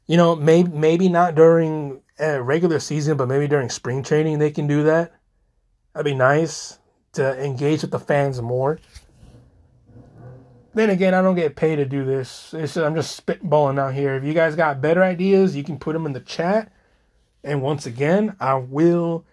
You 0.07 0.17
know, 0.17 0.35
maybe 0.35 0.71
maybe 0.71 1.09
not 1.09 1.35
during 1.35 2.01
a 2.19 2.41
regular 2.41 2.79
season, 2.79 3.17
but 3.17 3.27
maybe 3.27 3.47
during 3.47 3.69
spring 3.69 4.01
training 4.01 4.39
they 4.39 4.51
can 4.51 4.65
do 4.65 4.83
that. 4.83 5.13
That'd 5.93 6.05
be 6.05 6.15
nice 6.15 6.79
to 7.13 7.43
engage 7.43 7.81
with 7.81 7.91
the 7.91 7.99
fans 7.99 8.41
more. 8.41 8.79
Then 10.77 10.91
again, 10.91 11.15
I 11.15 11.23
don't 11.23 11.33
get 11.33 11.55
paid 11.55 11.77
to 11.77 11.85
do 11.85 12.05
this. 12.05 12.53
It's, 12.53 12.77
I'm 12.77 12.93
just 12.93 13.25
spitballing 13.25 13.79
out 13.79 13.95
here. 13.95 14.13
If 14.13 14.23
you 14.23 14.35
guys 14.35 14.55
got 14.55 14.79
better 14.79 15.01
ideas, 15.01 15.55
you 15.55 15.63
can 15.63 15.79
put 15.79 15.93
them 15.93 16.05
in 16.05 16.13
the 16.13 16.19
chat. 16.19 16.71
And 17.43 17.63
once 17.63 17.87
again, 17.87 18.35
I 18.39 18.53
will, 18.53 19.25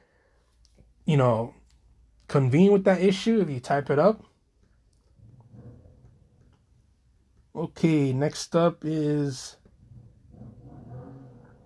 you 1.04 1.18
know, 1.18 1.52
convene 2.28 2.72
with 2.72 2.84
that 2.84 3.02
issue 3.02 3.42
if 3.42 3.50
you 3.50 3.60
type 3.60 3.90
it 3.90 3.98
up. 3.98 4.24
Okay, 7.54 8.14
next 8.14 8.56
up 8.56 8.78
is 8.82 9.58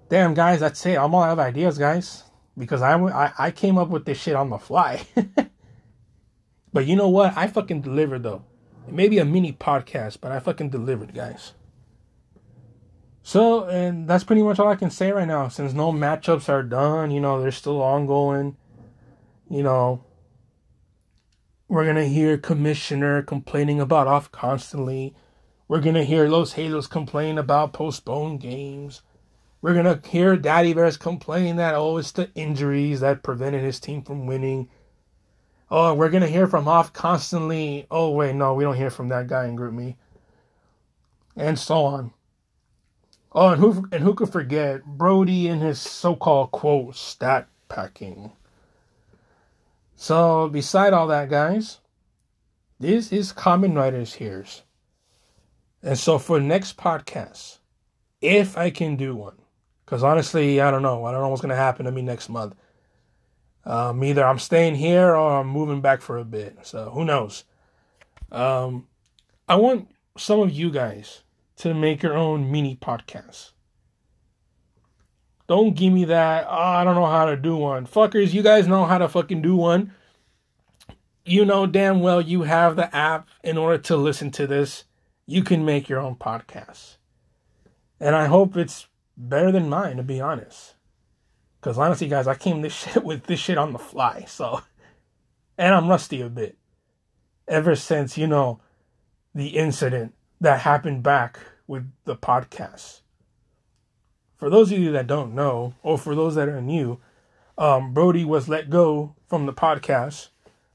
Damn, 0.09 0.35
guys, 0.35 0.59
that's 0.59 0.85
it. 0.87 0.99
I'm 0.99 1.15
all 1.15 1.23
out 1.23 1.35
of 1.35 1.39
ideas, 1.39 1.79
guys, 1.79 2.25
because 2.57 2.83
I, 2.83 2.99
I, 2.99 3.33
I 3.39 3.51
came 3.53 3.79
up 3.79 3.91
with 3.91 4.07
this 4.07 4.19
shit 4.21 4.35
on 4.35 4.51
the 4.51 4.59
fly. 4.59 5.07
but 6.73 6.85
you 6.85 6.97
know 6.97 7.11
what? 7.11 7.37
I 7.37 7.47
fucking 7.47 7.83
delivered 7.83 8.25
though. 8.25 8.43
It 8.89 8.95
may 8.95 9.09
be 9.09 9.19
a 9.19 9.25
mini 9.25 9.53
podcast, 9.53 10.19
but 10.21 10.33
I 10.33 10.41
fucking 10.41 10.71
delivered, 10.71 11.15
guys. 11.15 11.53
So, 13.23 13.65
and 13.65 14.09
that's 14.09 14.25
pretty 14.25 14.43
much 14.43 14.59
all 14.59 14.69
I 14.69 14.77
can 14.77 14.91
say 14.91 15.13
right 15.13 15.29
now. 15.29 15.49
Since 15.49 15.75
no 15.75 15.93
matchups 15.93 16.49
are 16.49 16.63
done, 16.63 17.11
you 17.11 17.21
know, 17.21 17.39
they're 17.39 17.51
still 17.53 17.83
ongoing. 17.83 18.57
You 19.51 19.63
know, 19.63 20.05
we're 21.69 21.85
gonna 21.85 22.07
hear 22.07 22.39
commissioner 22.39 23.21
complaining 23.23 23.79
about 23.79 24.07
off 24.07 24.33
constantly. 24.33 25.15
We're 25.69 25.83
gonna 25.83 26.05
hear 26.05 26.27
Los 26.27 26.55
Halos 26.55 26.87
complain 26.87 27.37
about 27.37 27.75
postponed 27.75 28.41
games. 28.41 29.03
We're 29.61 29.75
gonna 29.75 30.01
hear 30.07 30.35
Daddy 30.35 30.73
Bears 30.73 30.97
complain 30.97 31.57
that 31.57 31.75
oh 31.75 31.99
it's 31.99 32.13
the 32.13 32.31
injuries 32.35 33.01
that 33.01 33.23
prevented 33.23 33.63
his 33.63 33.79
team 33.79 34.01
from 34.01 34.27
winning. 34.27 34.71
Oh, 35.71 35.95
we're 35.95 36.11
gonna 36.11 36.27
hear 36.27 36.47
from 36.47 36.69
Off 36.69 36.93
constantly. 36.93 37.87
Oh 37.91 38.11
wait, 38.11 38.35
no, 38.35 38.55
we 38.55 38.65
don't 38.65 38.77
hear 38.77 38.91
from 38.91 39.09
that 39.09 39.27
guy 39.27 39.47
in 39.47 39.57
Group 39.57 39.75
Me, 39.75 39.97
and 41.37 41.59
so 41.59 41.85
on. 41.85 42.13
Oh, 43.33 43.51
and 43.51 43.61
who 43.61 43.89
and 43.93 44.03
who 44.03 44.15
could 44.15 44.33
forget 44.33 44.85
Brody 44.85 45.49
and 45.49 45.61
his 45.61 45.81
so-called 45.81 46.51
quote 46.51 46.97
stat 46.97 47.49
packing. 47.69 48.33
So 49.97 50.49
beside 50.49 50.93
all 50.93 51.09
that, 51.09 51.29
guys, 51.29 51.81
this 52.81 53.13
is 53.13 53.33
Common 53.33 53.75
Writers 53.75 54.15
Here's. 54.15 54.63
And 55.83 55.99
so 55.99 56.19
for 56.19 56.41
next 56.41 56.77
podcast, 56.77 57.59
if 58.21 58.57
I 58.57 58.71
can 58.71 58.97
do 58.97 59.15
one, 59.15 59.37
because 59.85 60.03
honestly, 60.03 60.61
I 60.61 60.71
don't 60.71 60.83
know. 60.83 61.05
I 61.05 61.13
don't 61.13 61.21
know 61.21 61.29
what's 61.29 61.43
going 61.43 61.51
to 61.51 61.57
happen 61.57 61.87
to 61.87 61.93
me 61.93 62.03
next 62.03 62.29
month. 62.29 62.55
Um, 63.65 64.03
either 64.03 64.25
I'm 64.25 64.39
staying 64.39 64.77
here 64.77 65.15
or 65.15 65.41
I'm 65.41 65.49
moving 65.49 65.81
back 65.81 66.01
for 66.01 66.17
a 66.17 66.25
bit. 66.25 66.59
So 66.63 66.91
who 66.91 67.05
knows? 67.05 67.45
Um, 68.33 68.87
I 69.49 69.57
want 69.57 69.89
some 70.17 70.41
of 70.41 70.51
you 70.51 70.71
guys 70.71 71.23
to 71.57 71.75
make 71.75 72.03
your 72.03 72.17
own 72.17 72.51
mini 72.51 72.77
podcast. 72.77 73.53
Don't 75.49 75.75
give 75.75 75.93
me 75.93 76.05
that. 76.05 76.47
Oh, 76.49 76.53
I 76.53 76.85
don't 76.85 76.95
know 76.95 77.07
how 77.07 77.25
to 77.25 77.37
do 77.37 77.57
one. 77.57 77.87
Fuckers, 77.87 78.35
you 78.35 78.43
guys 78.43 78.67
know 78.67 78.85
how 78.85 78.99
to 78.99 79.09
fucking 79.09 79.41
do 79.41 79.57
one. 79.57 79.93
You 81.25 81.45
know 81.45 81.67
damn 81.67 82.01
well 82.01 82.21
you 82.21 82.43
have 82.43 82.77
the 82.77 82.95
app 82.95 83.29
in 83.43 83.59
order 83.59 83.79
to 83.79 83.97
listen 83.97 84.31
to 84.33 84.47
this. 84.47 84.85
You 85.27 85.43
can 85.43 85.65
make 85.65 85.89
your 85.89 86.01
own 86.01 86.17
podcast. 86.17 86.97
And 88.01 88.15
I 88.15 88.27
hope 88.27 88.57
it's 88.57 88.87
better 89.17 89.51
than 89.51 89.69
mine, 89.69 89.97
to 89.97 90.03
be 90.03 90.21
honest. 90.21 90.75
Because 91.61 91.79
honestly, 91.79 92.09
guys, 92.09 92.27
I 92.27 92.35
came 92.35 92.63
this 92.63 92.73
shit 92.95 93.05
with 93.05 93.25
this 93.25 93.41
shit 93.41 93.59
on 93.59 93.73
the 93.73 93.79
fly, 93.79 94.25
so. 94.27 94.63
And 95.57 95.75
I'm 95.75 95.89
rusty 95.89 96.21
a 96.21 96.29
bit. 96.29 96.57
Ever 97.47 97.75
since, 97.75 98.17
you 98.17 98.27
know, 98.27 98.61
the 99.35 99.49
incident 99.49 100.15
that 100.41 100.61
happened 100.61 101.03
back 101.03 101.39
with 101.67 101.91
the 102.05 102.17
podcast. 102.17 103.01
For 104.37 104.49
those 104.49 104.71
of 104.71 104.79
you 104.79 104.93
that 104.93 105.09
don't 105.09 105.35
know, 105.35 105.75
or 105.83 105.99
for 105.99 106.15
those 106.15 106.37
that 106.37 106.49
are 106.49 106.61
new, 106.61 107.01
um, 107.57 107.93
Brody 107.93 108.25
was 108.25 108.49
let 108.49 108.71
go 108.71 109.17
from 109.27 109.47
the 109.47 109.53
podcast. 109.53 110.29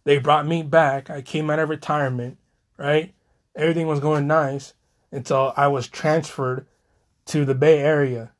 They 0.03 0.17
brought 0.17 0.45
me 0.45 0.63
back. 0.63 1.09
I 1.09 1.21
came 1.21 1.49
out 1.49 1.59
of 1.59 1.69
retirement, 1.69 2.37
right? 2.77 3.13
Everything 3.55 3.87
was 3.87 4.01
going 4.01 4.27
nice 4.27 4.73
until 5.11 5.53
I 5.55 5.67
was 5.67 5.87
transferred 5.87 6.67
to 7.27 7.45
the 7.45 7.55
Bay 7.55 7.79
Area. 7.79 8.31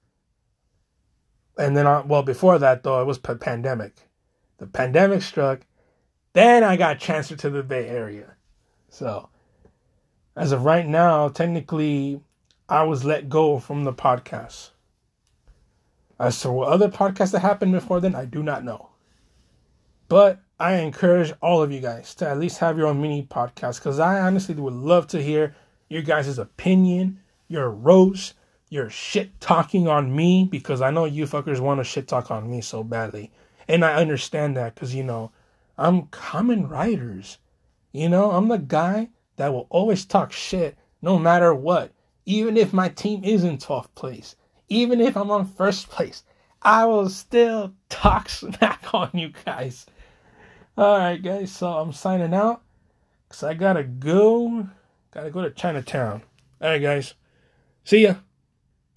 And 1.57 1.77
then, 1.77 1.85
I, 1.85 2.01
well, 2.01 2.23
before 2.23 2.57
that, 2.59 2.83
though, 2.83 3.01
it 3.01 3.05
was 3.05 3.17
p- 3.17 3.35
pandemic. 3.35 4.09
The 4.57 4.67
pandemic 4.67 5.21
struck. 5.21 5.61
Then 6.33 6.63
I 6.63 6.77
got 6.77 6.99
transferred 6.99 7.39
to 7.39 7.49
the 7.49 7.63
Bay 7.63 7.87
Area. 7.87 8.35
So, 8.89 9.29
as 10.35 10.51
of 10.51 10.65
right 10.65 10.87
now, 10.87 11.27
technically, 11.27 12.21
I 12.67 12.83
was 12.83 13.05
let 13.05 13.29
go 13.29 13.59
from 13.59 13.83
the 13.83 13.93
podcast. 13.93 14.71
As 16.19 16.39
to 16.41 16.51
what 16.51 16.69
other 16.69 16.89
podcasts 16.89 17.31
that 17.31 17.39
happened 17.39 17.73
before 17.73 17.99
then, 17.99 18.15
I 18.15 18.25
do 18.25 18.41
not 18.41 18.63
know. 18.63 18.89
But 20.07 20.41
I 20.59 20.75
encourage 20.75 21.33
all 21.41 21.61
of 21.61 21.71
you 21.71 21.81
guys 21.81 22.15
to 22.15 22.29
at 22.29 22.39
least 22.39 22.59
have 22.59 22.77
your 22.77 22.87
own 22.87 23.01
mini 23.01 23.23
podcast 23.23 23.79
because 23.79 23.99
I 23.99 24.21
honestly 24.21 24.55
would 24.55 24.73
love 24.73 25.07
to 25.07 25.21
hear 25.21 25.55
your 25.89 26.01
guys' 26.01 26.37
opinion, 26.37 27.19
your 27.47 27.69
roast, 27.69 28.33
your 28.73 28.89
shit 28.89 29.39
talking 29.39 29.87
on 29.87 30.15
me 30.15 30.45
because 30.49 30.81
I 30.81 30.89
know 30.89 31.05
you 31.05 31.25
fuckers 31.25 31.59
want 31.59 31.79
to 31.79 31.83
shit 31.83 32.07
talk 32.07 32.31
on 32.31 32.49
me 32.49 32.59
so 32.59 32.83
badly. 32.83 33.31
And 33.67 33.85
I 33.85 33.93
understand 33.93 34.57
that 34.57 34.73
because, 34.73 34.95
you 34.95 35.03
know, 35.03 35.31
I'm 35.77 36.07
common 36.07 36.67
writers. 36.67 37.37
You 37.91 38.09
know, 38.09 38.31
I'm 38.31 38.47
the 38.47 38.57
guy 38.57 39.09
that 39.35 39.53
will 39.53 39.67
always 39.69 40.05
talk 40.05 40.31
shit 40.31 40.75
no 41.03 41.19
matter 41.19 41.53
what. 41.53 41.91
Even 42.25 42.57
if 42.57 42.73
my 42.73 42.89
team 42.89 43.23
is 43.23 43.43
in 43.43 43.57
12th 43.59 43.93
place, 43.93 44.35
even 44.69 44.99
if 44.99 45.15
I'm 45.15 45.29
on 45.29 45.45
first 45.45 45.89
place, 45.89 46.23
I 46.63 46.85
will 46.85 47.09
still 47.09 47.73
talk 47.89 48.27
smack 48.29 48.91
on 48.91 49.11
you 49.13 49.33
guys. 49.45 49.85
Alright, 50.75 51.21
guys, 51.21 51.51
so 51.51 51.67
I'm 51.67 51.93
signing 51.93 52.33
out 52.33 52.63
because 53.27 53.43
I 53.43 53.53
gotta 53.53 53.83
go. 53.83 54.67
Gotta 55.11 55.29
go 55.29 55.43
to 55.43 55.51
Chinatown. 55.51 56.23
Alright, 56.59 56.81
guys. 56.81 57.13
See 57.83 58.03
ya. 58.03 58.15